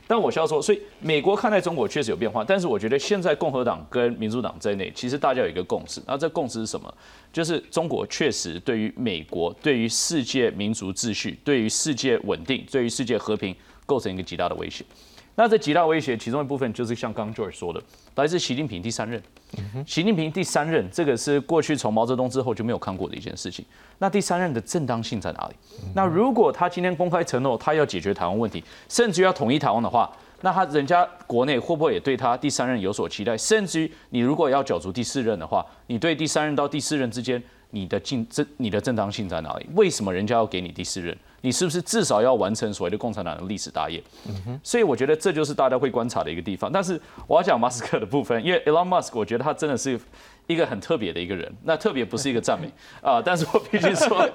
[0.07, 6.03] 但我需要说，所以美国看待中国确实有变化，但是我觉得现在共和党跟民主党在内，其实大家有一个共识。
[6.07, 6.95] 那这共识是什么？
[7.33, 13.57] 就是中国确实对于美国、对于世界民族秩序、对于世界稳定、对于世界和平
[13.87, 14.85] 构成一个极大的威胁。
[15.37, 17.83] 那这几大威胁，其中一部分就是像刚 George 说的，
[18.15, 19.21] 来自习近平第三任。
[19.87, 23.65] 习近平第三任，这个是过去从毛泽东之后就没有看过的一件事情。
[23.99, 25.55] 那第三任的正当性在哪里？
[25.95, 33.37] 那如果他今天公开承诺他要解决台湾问题，甚至要统一台湾的话，那他人家国内会不会也对他第三任有所期待？
[33.37, 39.67] 甚至于你如果要角逐第四任的话，你对第三任到第四任之间，你的正正你的正当性在哪里？
[39.75, 41.17] 为什么人家要给你第四任？
[41.45, 44.03] 你是不是至少要完成所谓的共产党的历史大业？
[44.63, 46.73] 所以我觉得这就是大家会观察的一个地方。
[46.73, 50.01] 但是我要讲马斯克的部分，因为 Elon Musk，我觉得他真的是
[50.47, 51.55] 一个很特别的一个人。
[51.63, 52.67] 那特别不是一个赞美
[53.03, 54.27] 啊，但是我必须说，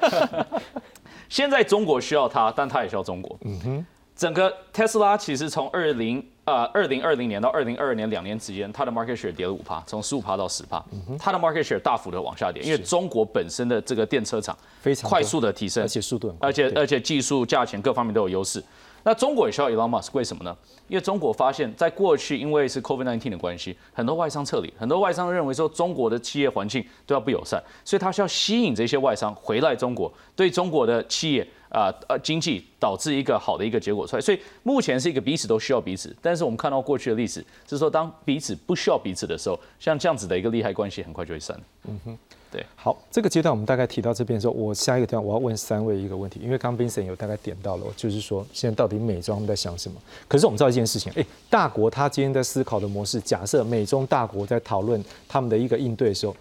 [1.30, 3.36] 现在中国需要他，但他也需要中国。
[3.42, 3.86] 嗯哼
[4.20, 6.24] 整个特斯拉其实从二零。
[6.46, 10.84] 呃，二零二零年到二零二二年两年之间，它的 market share 跌了五趴，从十五趴到十趴，
[11.20, 18.64] 它的 market share 大幅的往下跌，因为中国本身的这个电车厂非常快速的提升，而且速度，而且而且技术、价钱各方面都有优势。
[19.04, 20.56] 那中国也需要 Elon Musk，为什么呢？
[20.88, 34.22] 因为中国发现，在过去因为是 COVID-19 的关系，很多外商撤离，很多外商认为说中国的企业环境都要不友善，所以他需要吸引这些外商回来中国，对中国的企业啊呃经济导致一个好的一个结果出来。
[34.22, 41.60] 所以目前是一个彼此都需要彼此，但是我们看到过去的历史，是说当彼此不需要彼此的时候，像这样子的一个利害关系很快就会散。
[41.88, 42.18] 嗯哼。
[42.52, 50.02] 对，好，这个阶段我们大概提到这边的时候，我下一个阶段我要问三位一个问题，因为刚 Vincent 有大概点到了，就是说现在到底美中在想什么？
[50.28, 56.36] 可是我们知道一件事情，哎，大国他今天在思考的模式，假设美中大国在讨论他们的一个应对的时候，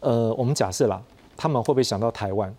[0.00, 1.00] 呃，我们假设啦，
[1.36, 2.54] 他们会不会想到台湾？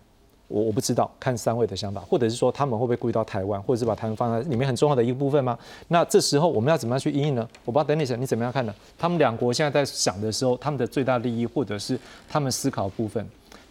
[0.48, 5.58] 我我不知道，看三位的想法，或者是说他们会不会顾虑到台湾，或者是把台湾放在里面很重要的一个部分吗？
[5.88, 7.48] 那这时候我们要怎么样去应呢？
[7.64, 8.74] 我不知道 Dennis 你怎么样看呢？
[8.96, 13.26] 他们两国现在在想的时候，他们的最大利益，或者是他们思考部分，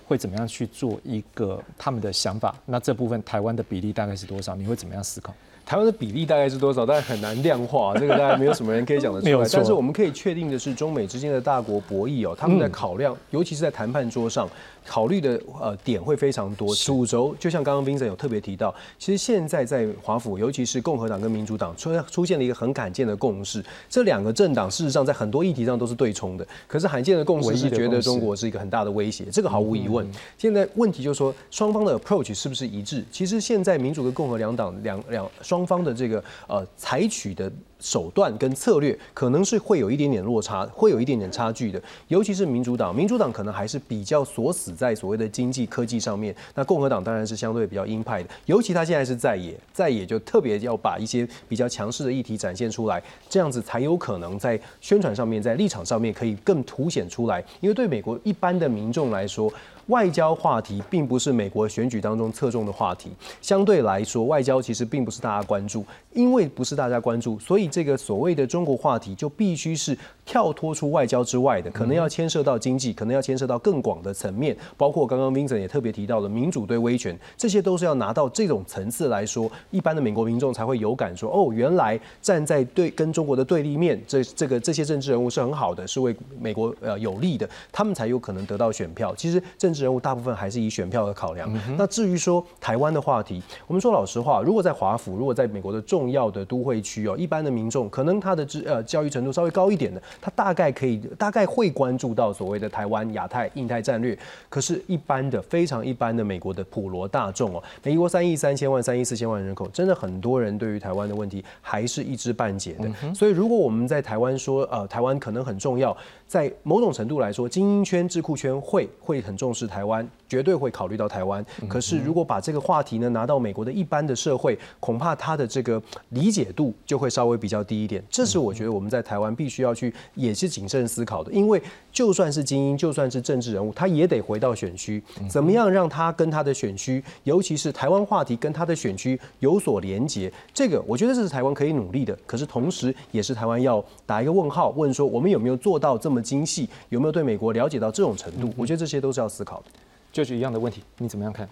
[0.05, 2.53] 会怎么样去做一个他们的想法？
[2.65, 4.55] 那这部分台湾的比例大概是多少？
[4.55, 5.33] 你会怎么样思考？
[5.65, 6.85] 台湾的比例大概是多少？
[6.85, 9.49] 但很难量化， 这个大概没有什么人可以讲得出来。
[9.51, 14.47] 但是我们可以确定的是，中美之间的大国博弈哦，他们在考量，尤其是在谈判桌上。
[14.87, 30.07] 考虑的呃点会非常多，主轴就像刚刚 Vincent 有特别提到，其实现在在华府，尤其是共和党跟民主党出出现了一个很罕见的共识，这两个政党事实上在很多议题上都是对冲的，可是罕见的共识是觉得中国是一个很大的威胁，这个毫无疑问。
[30.37, 33.03] 现在问题就是说双方的 approach 是不是一致？
[33.11, 37.51] 其实现在民主跟共和两党两两双双方的这个呃采取的。
[37.77, 41.79] 手段跟策略可能是会有一点点落差，会有一点点差距的。
[42.07, 46.35] 尤其是民主党，民主党可能还是比较锁死在所谓的经济科技上面。
[46.55, 57.43] 那共和党当然是相对比较鹰派的，尤其他现在是在野，在野就特别要把一些比较强势的议题展现出来，这样子才有可能在宣传上面、在立场上面可以更凸显出来。
[57.59, 59.53] 因为对美国一般的民众来说，
[59.87, 63.11] 外交话题并不是美国选举当中侧重的话题，
[63.41, 89.13] 相对来说，外交其实并不是大家关注，因为不是大家关注，所以这个所谓的中国话题就必须是跳脱出外交之外的，可能要牵涉到经济，可能要牵涉到更广的层面，包括刚刚 Vincent 也特别提到的民主对威权，这些都是要拿到这种层次来说，一般的美国民众才会有感说，哦，原来站在对跟中国的对立面，这这个这些政治人物是很好的，是为美国呃有利的，他们才有可能得到选票。
[89.15, 91.47] 其实政治人物大部分还是以选票的考量。
[91.77, 104.17] 那至于说台湾的话题，我们说老实话，如果在华府，如果在美国的重要的都会区哦，一般的民众可能他的知呃教育程度稍微高一点的，他大概可以大概会关注到所谓的台湾、亚太、印太战略。
[104.49, 112.89] 可是，一般的非常一般的美国的普罗大众哦，美国三亿三千万、三亿四千万人口，真的很多人对于台湾的问题还是一知半解的。
[113.13, 115.95] 所以，如果我们在台湾说呃台湾可能很重要，
[116.27, 120.07] 在某种程度来说，精英圈、智库圈会会很重视台湾。
[120.27, 128.03] 绝对会考虑到台湾，可是如果把这个话题呢拿到美国的一般的社会，恐怕他的这个理解度就会稍微比较低一点。
[128.09, 140.31] 这是我觉得我们在台湾必须要去也是谨慎思考的，因为就算是精英，就算是政治人物，他也得回到选区，怎么样让他跟他的选区，尤其是台湾话题跟他的选区有所连结？
[140.53, 148.53] 这个我觉得这是台湾可以努力的，可是同时也是台湾要打一个问号，问说我们有没有做到这么精细，有没有对美国了解到这种程度？
[148.55, 149.65] 我觉得这些都是要思考的。
[150.11, 151.45] 就是一样的问题，你怎么样看？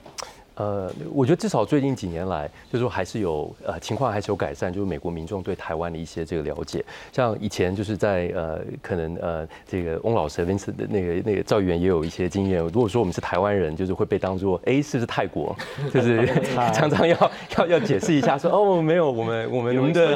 [0.56, 6.86] 呃，我觉得至少最近几年来，就是说还是有呃情况还是有改善，就是美国民众对台湾的一些这个了解。
[7.12, 12.60] 像以前就是在呃可能呃这个翁老师、林次的那个那个赵议员也有一些经验。
[12.60, 15.56] 如果说我们是台湾人，就是会被当做哎是不是泰国，
[15.92, 16.24] 就是
[16.72, 20.16] 常常要要要解释一下说哦没有我们我们我们的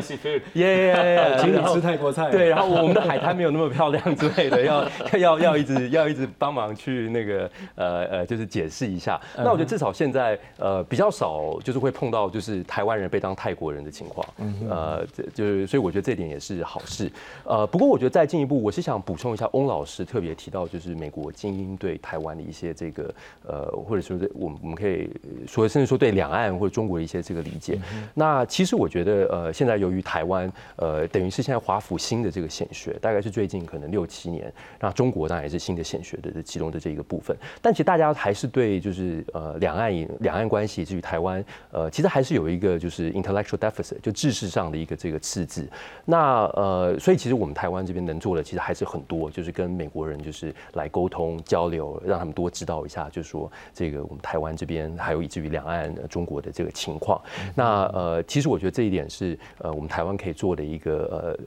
[0.54, 2.30] 耶， 请你吃泰国菜。
[2.30, 9.20] 对，然后我们的海滩没有那么漂亮之类的，要要要一直要一直帮忙去那个呃呃就是解释一下。
[9.36, 10.27] 那我觉得至少现在。
[10.58, 14.28] 呃，比较少就是会碰到就是台湾人被当泰国人的情况，
[14.70, 17.12] 呃，这就是所以我觉得这点也是好事。
[17.44, 23.14] 呃，不过我觉得再进一步，我是想补充一下，翁老师特别提到就是美国精英对台湾的一些这个
[23.46, 25.10] 呃，或者说我们我们可以
[25.48, 27.78] 说甚至说对两岸或者中国的一些这个理解。
[28.14, 37.36] 那其实我觉得呃，现在由于台湾呃，等于是现在华府新的这个显学，大概是最近可能六七年，那中国当然也是新的显学的这其中的这一个部分。
[37.62, 45.68] 但其实大家还是对就是呃两岸以两岸关系至于台湾，呃，其实还是有一个就是 intellectual deficit，就知识上的一个这个赤字。
[46.06, 57.22] 那呃，所以其实我们台湾这边能做的其实还是很多，就是跟美国人就是来沟通交流，让他们多知道一下，就是说这个我们台湾这边还有以至于两岸中国的这个情况。
[57.54, 61.38] 那呃，其实我觉得这一点是呃我们台湾可以做的一个呃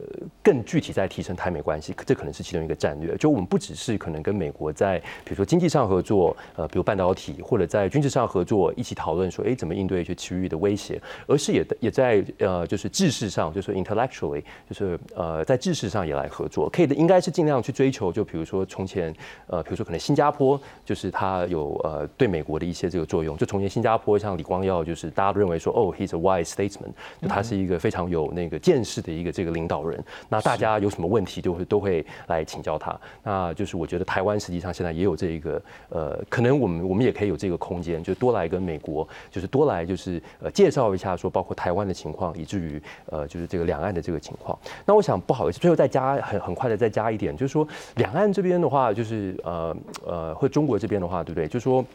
[0.43, 3.17] 更具体在提升台美关系，这可能是其中一个战略。
[3.17, 8.60] 就我们不只是可能跟美国在比如说经济上合作，呃，比如半导体或者在军事上合作。
[8.61, 11.01] 我一起讨论说，哎，怎么应对一些区域的威胁？
[11.27, 16.69] 而是也也在呃，就是知识上，就是 intellectually，就是呃，在知识上也来合作。
[16.69, 18.11] 可以的，应该是尽量去追求。
[18.11, 19.13] 就比如说从前，
[19.47, 23.35] 呃，比如说可能新加坡，就是它有呃对美国的一些这个作用。
[23.35, 26.91] 就从前新加坡，像李光耀，就是大家都认为说，哦，he's a wise statesman，
[27.21, 30.01] 就他是一个非常有那个见识的一个这个领导人。
[30.29, 32.99] 那大家有什么问题，就会都会来请教他。
[33.23, 38.81] 那就是我觉得台湾实际上现在也有这一个呃，可能我们我们也可以有这个空间，就多来跟美。
[38.81, 44.57] 国就是多来就是呃介绍一下说包括台湾的情况，以至于呃就是这个两岸的这个情况。
[44.87, 51.47] 那我想不好意思，最后再加很很快的再加一点，就是说两岸这边的话，就是呃呃或中国这边的话，对不对？
[51.47, 51.85] 就是说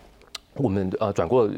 [0.54, 1.50] 我们呃转过。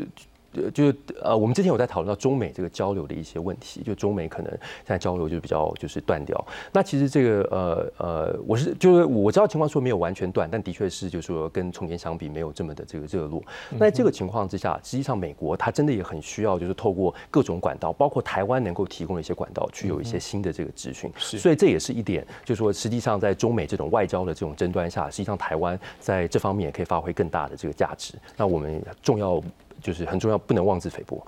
[0.55, 6.43] 呃，就是呃，我们之前有在讨论到中美这个交流的一些问题，就中美可能现在交流就比较就是断掉。
[6.73, 13.43] 那其实这个呃呃，我是就是我知道情况说没有完全断，但的确是就是说跟从前相比没有这么的这个热络。
[13.71, 21.13] 那在这个情况之下，实际上美国它真的也很需要就是透过各种管道，包括台湾能够提供的一些管道，去有一些新的这个资讯。
[21.19, 28.15] 所以这也是一点，就是说实际上在中美这种外交的这种争端下，实际上台湾在这方面也可以发挥更大的这个价值。
[28.35, 29.43] 那我们重要。
[29.83, 31.23] 就是很重要，不能妄自菲薄。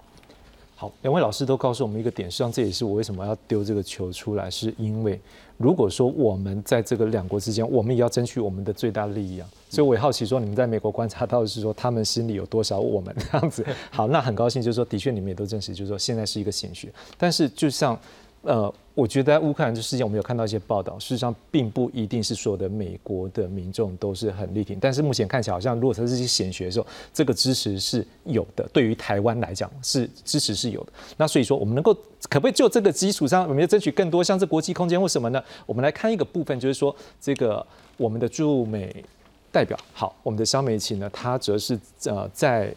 [0.76, 5.20] 好，两位老师都告诉我们一个点，实际上这也是我为什么要丢这个球出来，是因为
[5.58, 9.46] 如果说我们在这个两国之间，我们也要争取我们的最大利益啊。
[9.68, 13.64] 所以我也好奇说，你们在美国观察到的是说，他们心里有多少我们这样子？
[13.90, 16.92] 好，那很高兴，就是说，的确你们也都证实，就是说，现在是一个险学。
[17.18, 17.98] 但是就像。
[18.42, 28.66] 呃，我觉得在乌克兰这事件，我们有看到一些报道，事实上并不一定是所有的美国的民众都是很力挺，但是目前看起来好像，如果他是些显学的时候，这个支持是有的。
[28.72, 30.92] 对于台湾来讲，是支持是有的。
[31.18, 31.92] 那所以说，我们能够
[32.30, 35.42] 可不可以就这个基础上，我们要争取更多像这国际空间或什么呢？
[35.66, 37.64] 我们来看一个部分，就是说这个
[37.98, 39.04] 我们的驻美
[39.52, 42.74] 代表，好，我们的肖美琴呢，她则是呃在。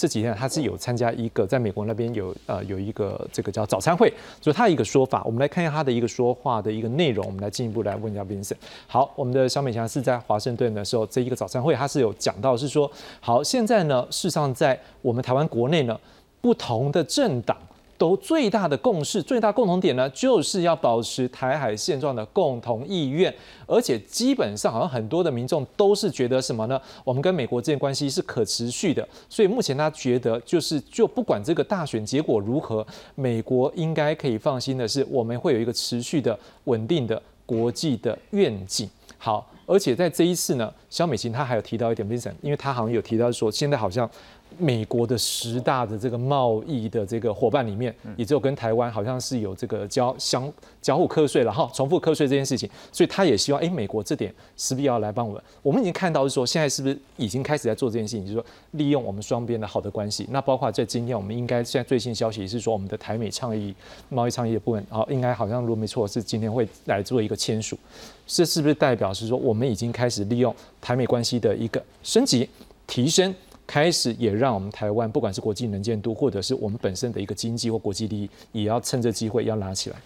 [0.00, 8.56] 这几天他是有参加一个在美国那边有呃有一个这个叫早餐会，所以他一个说法，我们来看一下他的一个说话的一个内容，我们来进一步来问一下 Vincent。
[8.86, 12.90] 好，我们的小美强是在华盛顿的时候，这一个早餐会他是有讲到是说，
[13.20, 16.00] 好，现在呢，事实上在我们台湾国内呢，
[16.40, 17.54] 不同的政党。
[18.00, 23.32] 都最大的共识、最大共同点呢，就是要保持台海现状的共同意愿，
[23.66, 26.80] 而且基本上好像很多的民众都是觉得什么呢？
[27.04, 32.86] 我们跟美国之间关系是可持续的，所以目前他觉得就是就不管这个大选结果如何，
[33.16, 38.88] 美国应该可以放心的是，我们会有一个持续的稳定的国际的愿景。
[39.18, 44.10] 好，而且在这一次呢，小美琴她还有提到一点非常因为她好像有提到说，现在好像。
[44.60, 50.52] 美国的十大的这个贸易的这个伙伴里面，也只有跟台湾好像是有这个交相
[50.82, 55.42] 交互课税了哈，重复课税这件事情，所以他也希望，哎，美国这点势必要来帮我们？
[55.62, 60.26] 我们已经看到是说，现在是不是已经开始在做这件事情，就是说利用我们双边的好的关系。
[60.30, 63.74] 那包括在今天，我们应该现在最新消息是说，我们的台美倡议
[64.08, 67.78] 贸易倡议的部分，好，应该好像如果没错是今天会来做一个签署，
[68.26, 72.48] 这是不是代表是说，我们已经开始利用台美关系的一个升级
[72.86, 73.34] 提升？
[73.70, 79.96] 开始也让我们台湾，不管是国际能见度，或者是我们本身的一个经济或国际利益，也要趁这机会要拿起来。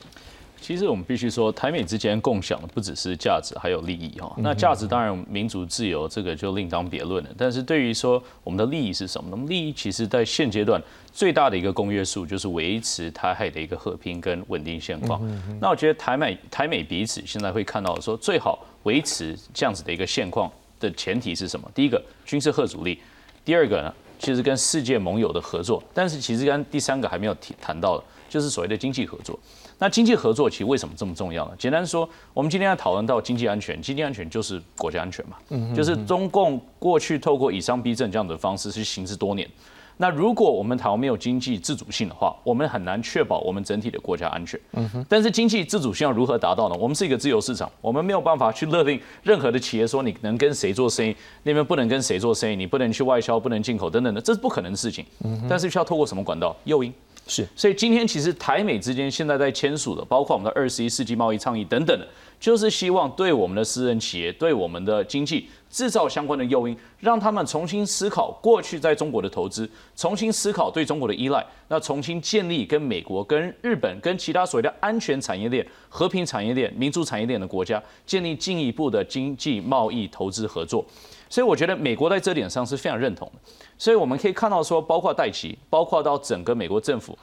[0.60, 4.30] 其实我们必须说，台美之间共享的不只是价值，还有利益哈。
[4.36, 7.30] 那价值当然民主自由这个就另当别论了。
[7.38, 9.30] 但是对于说我们的利益是什么？
[9.30, 10.78] 那么利益其实在现阶段
[11.10, 15.18] 最大的一个公约数就是维持台海的一个和平跟稳定现况。
[15.58, 21.66] 那我觉得台美台美彼此现在会看到说，最好维持这样子的一个现况的前提是什么？
[21.74, 22.98] 第一个军事核主力。
[23.44, 29.38] 第二个呢，其实跟世界盟友的合作，但是其实跟第三个还没有提谈到的，就是所谓的经济合作。
[29.78, 31.52] 那经济合作其实为什么这么重要呢？
[31.58, 35.36] 简单说，我们今天要讨论到经济安全，经济安全就是国家安全嘛，
[35.74, 39.48] 就是中共过去透过以商逼政这样的方式去行之多年。
[39.96, 44.58] 那如果我们台湾没有经济自主性的话，我们很难确保我们整体的国家安全。
[44.72, 45.06] 嗯哼。
[45.08, 46.74] 但是经济自主性要如何达到呢？
[46.76, 51.14] 我们是一个自由市场，我们没有办法去勒令任何的企业说你能跟谁做生意，
[51.44, 55.04] 那边不能跟谁做生意，你不能去外销，不能进口等等的，这是不可能的事情。
[55.24, 56.56] 嗯但是需要透过什么管道？
[56.64, 56.92] 诱因。
[57.26, 57.46] 是。
[57.54, 62.06] 所以今天其实台美之间现在在签署的，包括我们的二十一世纪贸易倡议等等的，
[62.44, 65.48] 就是希望对我们的私人企业，对我们的经济。
[65.70, 80.84] 制造相关的诱因，让他们重新思考过去在中国的投资，重新思考对中国的依赖，那重新建立跟美国、跟日本、跟其他所谓的安全产业链、和平产业链、民主产业链的国家建立进一步的经济贸易投资合作。
[81.30, 83.40] 所以我觉得美国在这点上是非常认同的。
[83.78, 87.18] 所以我们可以看到说，包括戴奇，包括到整个美国政府。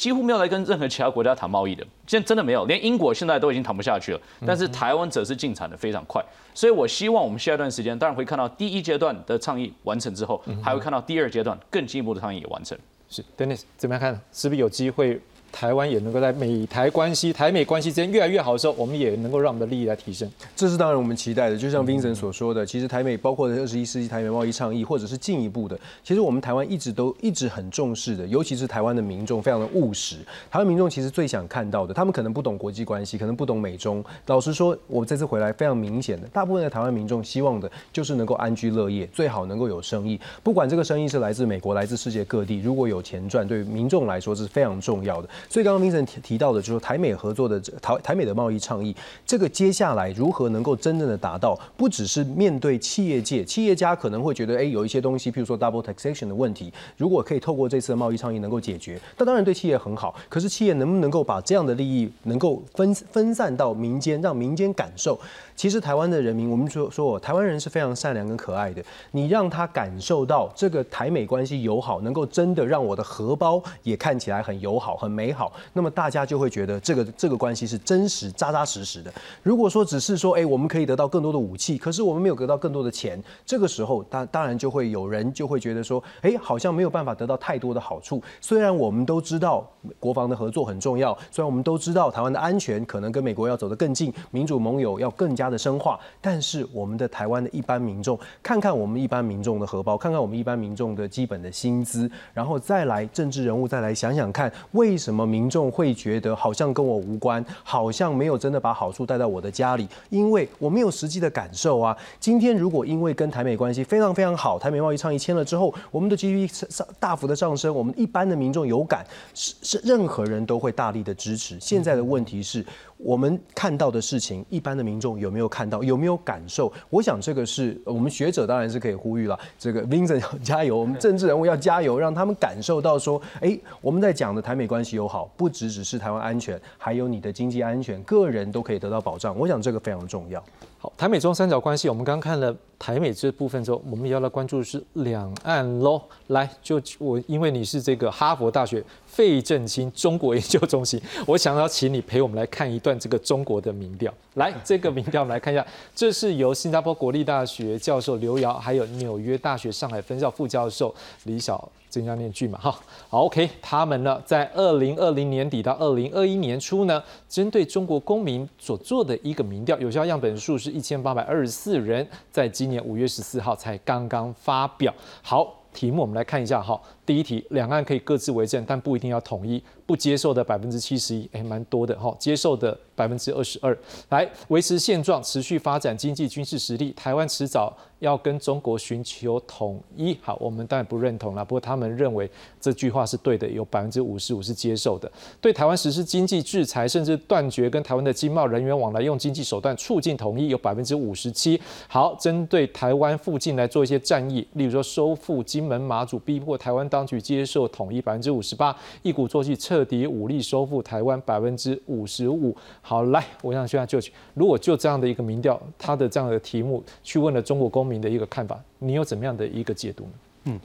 [0.00, 4.20] 几乎没有来跟任何其他国家谈贸易的，现在真的没有，连英国现在都已经谈不下去了。
[4.46, 6.24] 但是台湾则是进展的非常快，
[6.54, 12.78] 所以我希望我们下一段时间，当然会看到第一阶段的倡议完成之后，还会看到第二阶段更进一步的倡议也完成。
[13.10, 14.18] 是，Dennis 怎么样看？
[14.32, 15.20] 是不是有机会？
[15.52, 20.30] 台湾也能够在美台关系、台美关系之间越来越好的时候，我们也能够让我们的利益来提升。
[20.56, 21.56] 这是当然我们期待的。
[21.56, 28.26] 就像 Vincent 所说的，其实台美包括二十一世纪台美贸易倡议，或者是进一步的，其实我们台湾一直都一直很重视的。
[28.26, 30.16] 尤其是台湾的民众非常的务实，
[30.50, 34.04] 台湾民众其实最想看到的，他们可能不懂国际关系，可能不懂美中。
[34.26, 40.18] 老实说，我这次回来非常明显的，大部分的台湾民众希望的就是能够安居乐业，最好能够有生意。
[40.42, 45.28] 不管这个生意是来自美国，来自世界各地，如果有钱赚，对于民众来说是非常重要的。
[45.48, 48.94] 所以刚刚民进党提提到的，就是台美合作的台台美的贸易倡议，
[49.26, 60.14] 这个接下来如何能够真正的达到，不只是面对企业界，企业家可能会觉得，哎，有一些东西，譬如说 double taxation 的问题，如果可以透过这次的贸易倡议能够解决，那当然对企业很好。
[60.28, 65.18] 可是企业能不能够把这样的利益能够分分散到民间，让民间感受？
[65.60, 68.82] 其实台湾的人民，我们说说，台湾人是非常善良跟可爱的。
[69.10, 79.12] 你让他感受到这个台美关系友好，能够真的让我的荷包也看起来很友好、很美好，那么大家就会觉得这个这个关系是真实、扎扎实实的。
[79.42, 88.22] 如果说只是说，哎，我们可以得到更多的武器，可是我们没有得到更多的钱，这个时候，当当然就会有人就会觉得说，哎，好像没有办法得到太多的好处。
[88.40, 95.49] 虽然我们都知道国防的合作很重要，虽然我们都知道台湾的安全可能跟美国要走得更近，民主盟友要更加。
[95.50, 111.96] 的深化，但是我们的台湾的一般民众，看看我们一般民众的荷包，看看我们一般民众的基本的薪资，然后再来政治人物再来想想看，为什么民众会觉得好像跟我无关，好像没有真的把好处带到我的家里，因为我没有实际的感受啊。
[112.18, 121.58] 今天如果因为跟台美关系非常非常好，台美贸易倡议签了之后，我们的 GDP 上大幅的上升，我们一般的民众有感，是是任何人都会大力的支持。
[121.60, 122.64] 现在的问题是。
[123.02, 125.82] 我们看到的事情，一般的民众有没有看到？
[125.82, 126.70] 有没有感受？
[126.90, 129.38] 我想这个是我们学者当然是可以呼吁了。
[129.58, 139.36] 这个 Vincent 要加油，我们政治人物要加油，让他们感受到说，哎，我们在讲的台美关系友好，不只只是台湾安全，还有你的经济安全，个人都可以得到保障。
[139.38, 140.42] 我想这个非常重要。
[140.78, 146.02] 好，台美中三角关系，我们刚看了台美这部分之后，我们也要来关注的是两岸喽。
[146.28, 148.84] 来，就我因为你是这个哈佛大学。
[149.10, 154.12] 费正清中国研究中心，我想要请你陪我们来看一段这个中国的民调。
[154.34, 160.94] 来， 这个民调我们来看一下，这是由新加坡国立大学教授刘瑶，还有纽约大学上海分校副教授
[161.24, 162.56] 李晓增加念句嘛？
[162.60, 174.94] 哈，好，OK，他们呢在二零二零年底到二零二一年初呢，针对中国公民所做的一个民调，有效样本数是一千八百二十四人，在今年五月十四号才刚刚发表。
[175.20, 175.56] 好。
[175.72, 176.78] 题目我们来看一下哈，
[177.10, 179.60] 第一题，两岸可以各自为政，但不一定要统一。
[179.84, 182.14] 不接受的百分之七十一，哎，蛮多的哈。
[182.16, 183.76] 接受的百分之二十二，
[184.10, 186.92] 来维持现状，持续发展经济、军事实力。
[186.92, 190.16] 台湾迟早要跟中国寻求统一。
[190.22, 192.30] 好，我们当然不认同了，不过他们认为
[192.60, 195.10] 这句话是对的，有百分之五十五是接受的。
[195.40, 201.60] 对台湾实施经济制裁，甚至断绝跟台湾的经贸人员往来，用经济手段促进统一，有百分之五十七。
[201.88, 208.76] 好，针对台湾附近来做一些战役，例如说收复金门、马祖，逼迫台湾到当局接受统一，百分之五十八。
[209.02, 209.56] 一鼓作气。
[209.70, 212.56] 彻底武力收复台湾百分之五十五。
[212.82, 213.98] 好，来，我想现在就
[214.34, 220.10] 如果就这样的一个民调，他的这样的题目去问了中国公民的一个看法，你有怎么样的一个解读呢？
[220.44, 220.60] 嗯。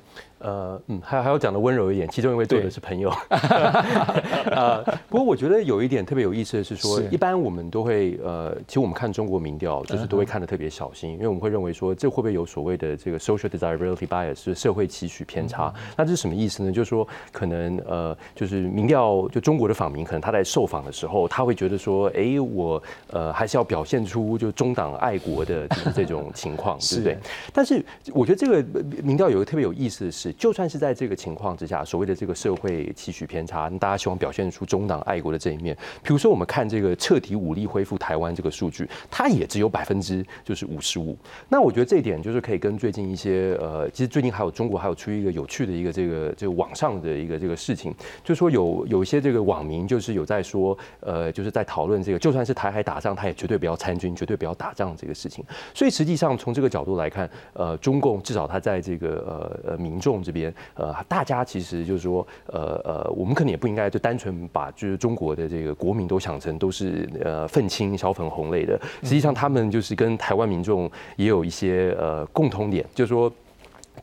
[0.46, 3.12] 呃嗯，还还要讲的温柔一点，其中一位做的是朋友。
[4.54, 15.74] 呃，不过我觉得有一点特别有意思的是说，一般我们都会呃，其实我们看中国民调，就是都会看的特别小心，因为我们会认为说，这会不会有所谓的这个 social desirability bias，是社会期许偏差？
[15.98, 16.72] 那这是什么意思呢？
[16.72, 27.18] 就是说，可能呃，就是民调就中国的访民，可能他在受访的时候，他会觉得说，哎，我呃还是要表现出就中党爱国的就是这种情况，对不对？
[27.52, 27.84] 但是
[28.14, 28.64] 我觉得这个
[29.02, 30.34] 民调有一个特别有意思的是。
[30.38, 35.75] 就算是在这个情况之下，所谓的这个社会期许偏差，大家希望表现出中党爱国的这一面。
[36.03, 41.17] 比如说，我们看这个彻底武力恢复台湾这个数据，它也只有百分之就是五十五。
[41.47, 55.43] 那我觉得这一点就是可以跟最近一些呃，其实最近还有中国还有出一个有趣的一个这个这个网上的一个这个事情，就是说有有一些这个网民就是有在说，呃，就是在讨论这个，就算是台海打仗，他也绝对不要参军，绝对不要打仗这个事情。
[55.73, 59.23] 所以实际上从这个角度来看，呃，中共至少他在这个
[59.65, 60.14] 呃呃民众。
[60.24, 68.80] 这边呃，大家其实就是说，呃呃，我们可能也不应该就单纯把就是中国的这个国民都想成都是呃愤青、小粉红类的。
[69.03, 73.32] 实际上，他们就是跟台湾民众也有一些呃共同点，就是说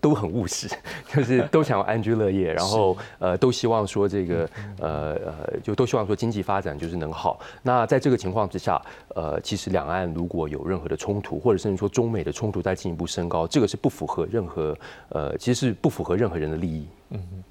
[0.03, 0.68] 都很务实，
[1.14, 4.50] 就是都想要安居乐业，然后呃都希望说这个
[4.80, 7.38] 呃呃就都希望说经济发展就是能好。
[7.62, 8.82] 那在这个情况之下，
[9.14, 14.76] 呃，其实两岸如果有任何的冲突，或者甚至说中美的冲突再进一步升高，这个是不符合任何
[15.11, 16.88] 呃，其实是不符合任何人的利益。
[17.11, 17.44] 嗯哼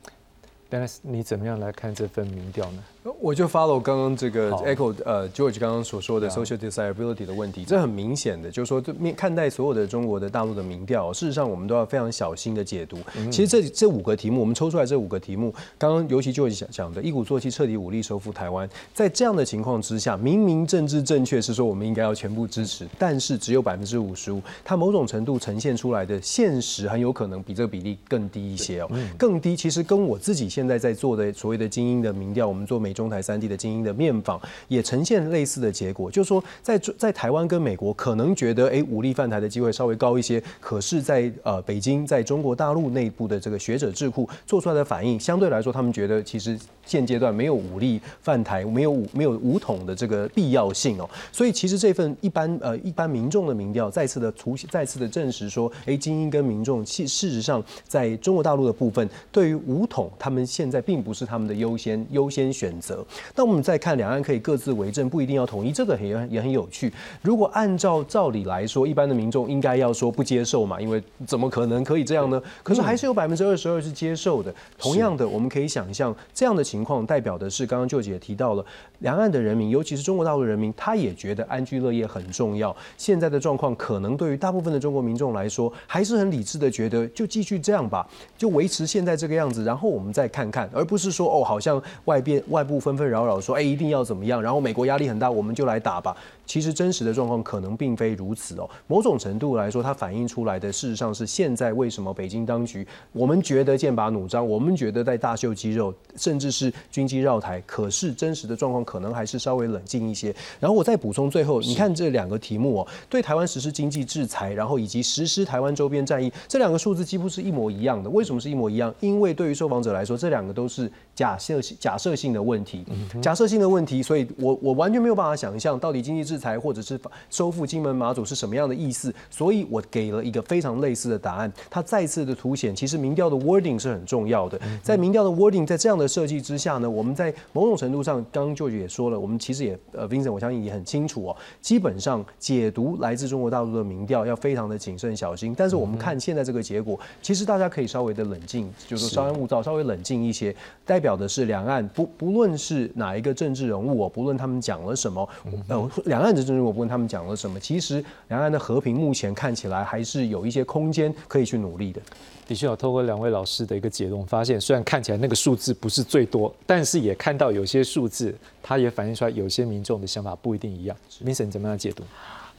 [0.69, 2.83] ，Dennis，你怎么样来看这份民调呢？
[3.19, 12.97] 我就 follow 刚刚这个 echo 呃 George 刚刚所说的 social desirability 的问题，这很明显的，就是说面看待所有的中国的大陆的民调，事实上我们都要非常小心的解读。
[13.31, 29.55] 其实这这五个题目，我们抽出来这五个题目，刚刚尤其 George 讲讲的，一鼓作气彻底武力收复台湾，在这样的情况之下，明明政治正确是说我们应该要全部支持，但是只有百分之五十五，它某种程度呈现出来的现实很有可能比这个比例更低一些哦，更低。
[29.55, 32.90] 其实跟我自己现在在做的所谓的精英的民调，我们做美。
[32.93, 63.05] 中台三地的精英的面访，也呈现类似的结果，就是说在在台湾跟美国可能觉得哎武力犯台的机会稍微高一些，可是在呃北京在中国大陆内部的这个学者智库做出来的反应，相对来说他们觉得其实现阶段没有武力犯台，没有武没有武统的这个必要性哦，所以其实这份一般呃一般民众的民调再次的凸再次的证实说，哎精英跟民众其事实上在中国大陆的部分对于武统他们现在并不是他们的优先优先选择。
[63.35, 66.91] 那我们再看两岸可以各自为政，不一定要统一，这个也也很有趣。
[67.21, 72.41] 如果按照照理来说，一般的民众应该要说不接受嘛，因为怎么可能可以这样呢？
[72.63, 74.53] 可是还是有百分之二十二是接受的。
[74.77, 78.65] 同样的，我们可以想象这样的情况，代表的是刚刚舅姐提到了
[78.99, 82.75] 两岸的人民，尤其是中国大陆人民，他也觉得安居乐业很重要。
[82.97, 88.07] 现在的状况可能对于大部分的中国民众来说，还是很理智的，觉得就继续这样吧，
[88.37, 96.15] 就维持现在这个样子，然后我们再看看，而不是说哦，好像外边外部纷纷扰扰说，哎，一定要怎么样，然后美国压力很大，我们就来打吧。
[96.51, 98.69] 其实真实的状况可能并非如此哦。
[98.85, 110.35] 某种程度来说，它反映出来的事实上是现在为什么北京当局我们觉得剑拔弩张，我们觉得在大秀肌肉，甚至是军机绕台，可是真实的状况可能还是稍微冷静一些。
[110.59, 118.09] 然后我再补充最后，你看这两个题目哦，对台湾实施经济制裁，然后以及实施台湾周边战役，这两个数字几乎是一模一样的。
[118.09, 118.93] 为什么是一模一样？
[118.99, 122.83] 因为对于受访者来说，这两个都是假设假设性的问题，
[123.21, 131.51] 假设性的问题，所以我我完全没有办法想象到底经济制裁或者是收复金门马祖是什么样的意思，所以我给了一个非常类似的答案。
[131.69, 134.59] 它再次的凸显，其实民调的 wording 是很重要的。
[134.81, 141.37] 在民调的 wording 在这样的设计之下呢，我们在某种程度上，刚刚舅舅也说了，我们其实也呃，Vincent 我相信也很清楚哦。
[141.61, 145.53] 基本上解读来自中国大陆的民调要非常的谨慎小心。
[145.55, 155.27] 但是我们看现在这个结果，其实大家可以稍微的冷静，就是稍安勿躁，稍微冷静一些，代表的是两岸不不论是哪一个政治人物哦，不论他们讲了什么，
[155.67, 162.01] 呃，两岸的政治人物不论他们讲了什么，其实两岸的和平目前看起来还是有一些空间可以去努力的。
[162.47, 170.97] 的确，有透过两位老师的一个解读，发现虽然看起来那个数字不是最多，但是也看到有些数字，它也反映出来有些民众的想法不一定一样。
[171.23, 172.03] Vincent 怎么样解读？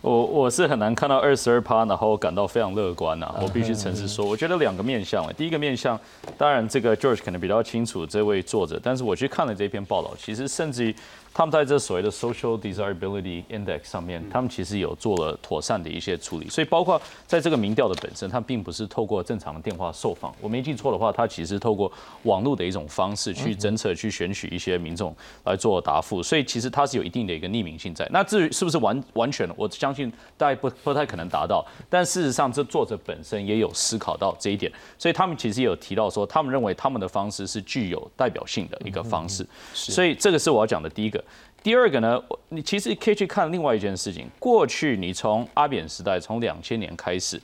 [0.00, 3.32] 我我是很难看到二十二趴，然后感到非常乐观呐。
[3.40, 5.24] 我必须诚实说，我觉得两个面向。
[5.34, 5.98] 第一个面向，
[6.38, 10.94] 当然这个 George 可能比较清楚这位作者，但是我去看了这篇报道，其实甚至于。
[11.34, 20.34] 他们在这所谓的 social desirability index 上面，他们其实有做了妥善的一些处理，所以包括在这个民调的本身，它并不是透过正常的电话受访。
[20.42, 21.90] 我没记错的话，它其实透过
[22.24, 28.06] 网络的一种方式去侦测、去选取一些民众来做答复，所以其实它是有一定的一个匿名性在。
[28.12, 31.66] 那至于是不是完完全，我相信大家不不太可能达到。
[31.88, 39.46] 但事实上，这作者本身也有思考到这一点，所以他们其实也有提到说，他们认为他们的方式是具有代表性的一个方式。
[39.72, 41.21] 所以这个是我要讲的第一个。
[41.62, 44.28] 第二个呢，你其实可以去看另外一件事情。
[44.38, 47.40] 过去你从阿扁时代，从两千年开始，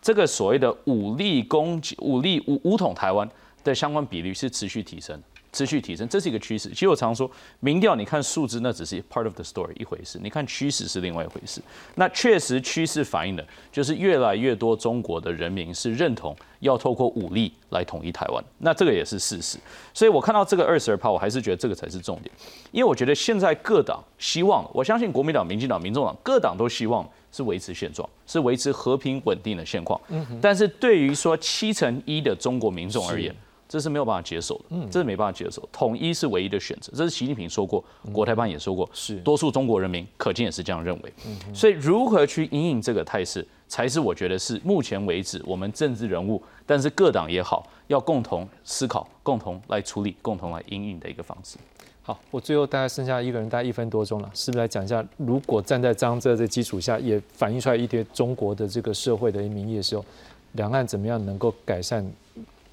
[0.00, 3.28] 这个所谓的武力攻击、武力武武统台湾
[3.64, 5.20] 的相关比率是持续提升。
[5.56, 6.68] 持续提升，这是一个趋势。
[6.68, 7.30] 其实我常说，
[7.60, 11.62] 民调你看数字那只是 part of the story 一回事，你看趋势是另外一回事。
[11.94, 13.42] 那确实趋势反映的
[13.72, 19.56] 就是越来越多中国的人民是认同要透过武力来统一台湾，那这个也是事实。
[19.94, 22.30] 所以我看到这个二十二趴，我还是觉得这个才是重点，
[22.70, 29.98] 因为我觉得现在各党希望，我相信国民党、民进党、民众党各党都希望是维持现状，是维持和平稳定的现况。
[30.08, 33.34] 嗯，但是对于说七成一的中国民众而言，
[33.68, 35.68] 这是没有办法接受的，嗯这是没办法接受。
[35.72, 41.12] 统一是唯一的选择，这是习近平说过，国台办也说过，是多数中国人民可见也是这样认为。
[41.52, 51.56] 所以如何去引领这个态势，才是我觉得是目前为止我们政治人物，但是各党也好，要共同思考、共同来处理、共同来引领的一个方式。
[52.02, 60.04] 好，我最后大概剩下一个人，大概一分多钟了，是不是来讲一下，如果站在张这的基础下，也反映出来一些中国的这个社会的民意的时候，
[60.52, 62.08] 两岸怎么样能够改善？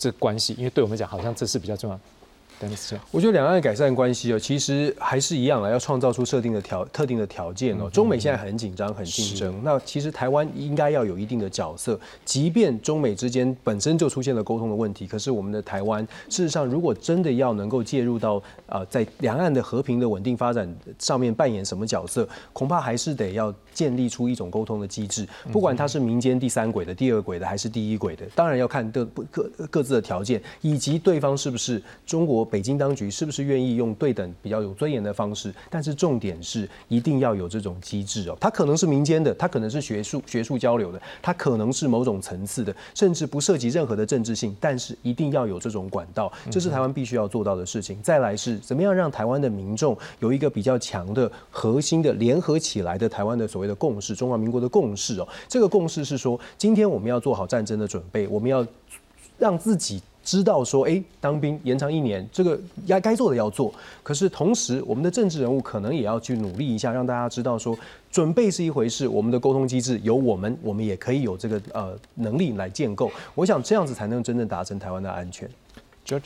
[0.03, 1.97] 这关系，因为对我们讲，好像这是比较重要。
[3.11, 7.89] 我觉得两岸改善关系哦，其实还是一样啊，要创造出设定的条特定的条件哦。
[7.89, 11.99] 中美现在很紧张，很竞争，那其实台湾应该要有一定的角色。
[12.23, 25.27] 即便中美之间本身就出现了沟通的问题，可是我们的台湾，事实上如果真的要能够介入到啊，在两岸的和平的稳定发展上面扮演什么角色，恐怕还是得要建立出一种沟通的机制。
[25.51, 32.43] 不管它是民间第三轨的、第二轨的，还是第一轨的，当然要看各各各自的条件，以及对方是不是中国。
[32.45, 38.37] 北京当局是不是愿意用对等、比较有尊严的方式，但是重点是一定要有这种机制哦。
[38.39, 47.99] 它可能是民间的，它可能是学术学术交流的，它可能是某种层次的，甚至不涉及任何的政治性，但是一定要有这种管道，这是台湾必须要做到的事情。
[48.03, 55.27] 再来是怎么样让台湾的民众有一个比较强的核心的联合起来的台湾的所谓的共识，中华民国的共识哦。
[55.47, 58.63] 这个共识是说，今天我们要做好战争的准备，我们要
[59.39, 59.99] 让自己。
[60.25, 62.57] 知道说，哎，当兵延长一年，这个
[62.87, 63.73] 该该做的要做。
[64.01, 67.77] 可是同时，我们的政治人物可能也要去努力一下，让大家知道说，
[68.09, 73.11] 准备是一回事，我们的沟通机制有我们，我们也可以有这个呃能力来建构。
[73.35, 75.49] 我想这样子才能真正达成台湾的安全。
[76.05, 76.23] George。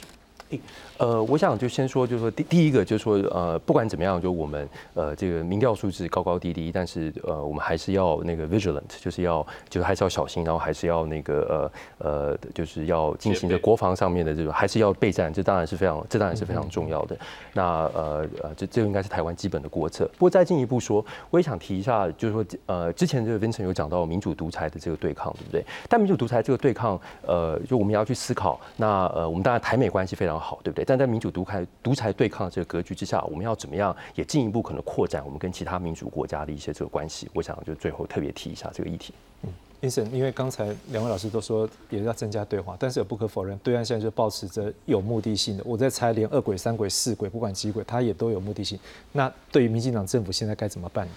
[0.98, 11.70] 呃，我想就先说，就是说第第一个就是说，呃，不管怎么样，就我们呃这个民调数字高高低低，但是呃我们还是要那个 vigilant，就是要就是还是要小心，然后还是要那个
[12.00, 17.18] 呃呃就是要进行的国防上面的这种，还是要备战，这当然是非常这当然是非常重要的。
[17.54, 20.06] 那呃呃这这应该是台湾基本的国策。
[20.14, 25.66] 不过再进一步说，我也想提一下，就是说呃之前这个 Vincent 有讲到民主独裁的这个对抗，对不对？
[25.89, 28.60] 但民主独裁这个对抗，呃，就我们也要去思考。
[28.78, 30.37] 那呃我们当然台美关系非常。
[30.40, 30.86] 好，对不对？
[30.86, 37.30] 但在民主独裁独裁对抗的这个格局之下，我们要怎么样也进一步可能扩展我们跟其他民主国家的一些这个关系？
[37.34, 39.14] 我想就最后特别提一下这个议题。
[39.44, 39.50] 嗯
[39.82, 45.64] ，Vincent，因为刚才两位老师都说也要增加对话，但是也不可否认，对岸现在就保持着有目的性的。
[45.66, 48.80] 我在猜，连二轨、三轨、四轨，不管几轨，他也都有目的性。
[49.12, 51.08] 那对于民进党政府现在该怎么办？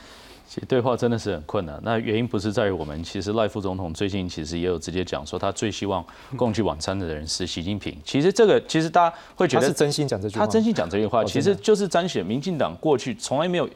[0.50, 1.78] 其实对话真的是很困难。
[1.84, 6.04] 那原因不是在于我们，其实赖副总统最近其实也有直接讲说，他最希望
[6.36, 7.96] 共聚晚餐的人是习近平。
[8.04, 13.70] 其实这个其实大家会觉得他是真心讲这句话，他真心讲这句话，其实就是彰显民进党过去从来没有，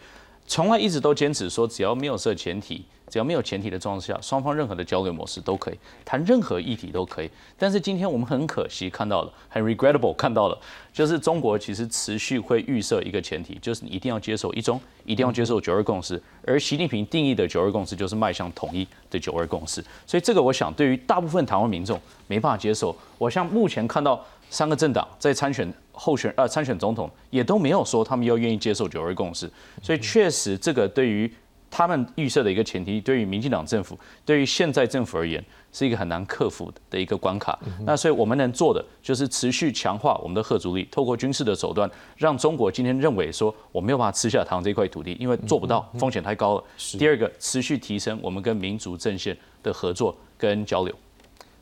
[0.48, 2.84] 从来一直都坚持说，只要没有设前提。
[3.08, 7.30] 只要没有前提的状况下，双方任何的交流模式都可以谈任何议题都可以。
[7.58, 10.58] 但是今天我们很可惜看到了，很 regrettable 看到了，
[10.92, 16.20] 就是中国其实持续会预设一个前提，就是你一定要接受一中，一定要接受九二共识。
[16.46, 19.84] 而习近平定义的九二共识就是迈向统一的九二共识。
[20.06, 22.96] 所以这个我想对于大部分台湾民众没办法接受。
[23.18, 29.50] 我像目前看到三个政党在参选候选呃参选总统，也都没有说他们要愿意接受九二共识。
[29.82, 31.32] 所以确实这个对于。
[31.76, 37.58] 他们预设的一个前提，对于民进党政府，对于现在政府而言，是一个很难克服的一个关卡。
[37.84, 46.64] 那所以我们能做的，就是持续强化我们的核主力，透过军事的手段，让中国今天认为说我没有办法吃下台湾这块土地，因为做不到，风险太高了。
[46.96, 50.94] 第二个，持续提升我们跟民族阵线的合作跟交流。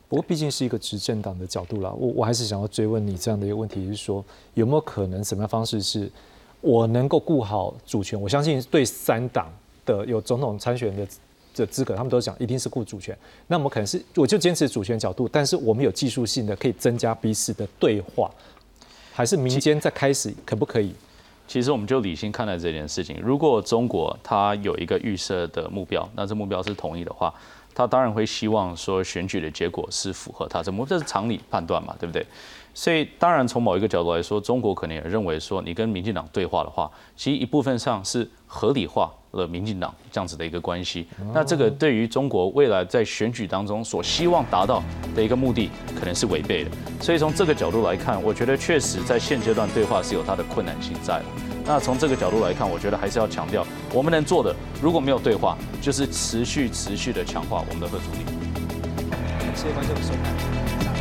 [0.07, 6.07] 不过毕竟是一个执政党的角度啦，我我还是想要追问你这样的一个问题，是说有没有可能什么样方式是
[6.61, 8.21] 我能够顾好主权？
[8.21, 9.51] 我相信对三党。
[9.85, 11.07] 的有总统参选的
[11.55, 13.17] 的资格，他们都讲一定是顾主权。
[13.47, 18.29] 那我们可能是我就坚持主权角度，但是我们有技术性的可以增加彼此的对话，
[19.13, 20.93] 还是民间在开始可不可以？
[21.47, 23.19] 其实我们就理性看待这件事情。
[23.21, 27.31] 如果中国它有一个预设的目标，那这目标是同意的话，
[27.75, 32.25] 他当然会希望说选举的结果是符合他这目，这是常理判断嘛，对不对？
[32.73, 39.11] 所以当然从某一个角度来说，中国可能也认为说你跟民进党对话的话，其实一部分上是合理化。
[39.33, 44.79] 了民进党这样子的一个关系，那这个对于中国未来在选举当中所希望达到
[45.15, 46.69] 的一个目的，可能是违背的。
[47.01, 51.25] 所以从这个角度来看，我觉得确实在现阶段对话是有它的困难性在的。
[51.65, 58.19] 那从这个角度来看，我觉得还是要强调，我们能做的，如果没有对话，就是持续持续的强化我们的合作力。
[59.55, 60.92] 谢谢观众的收看。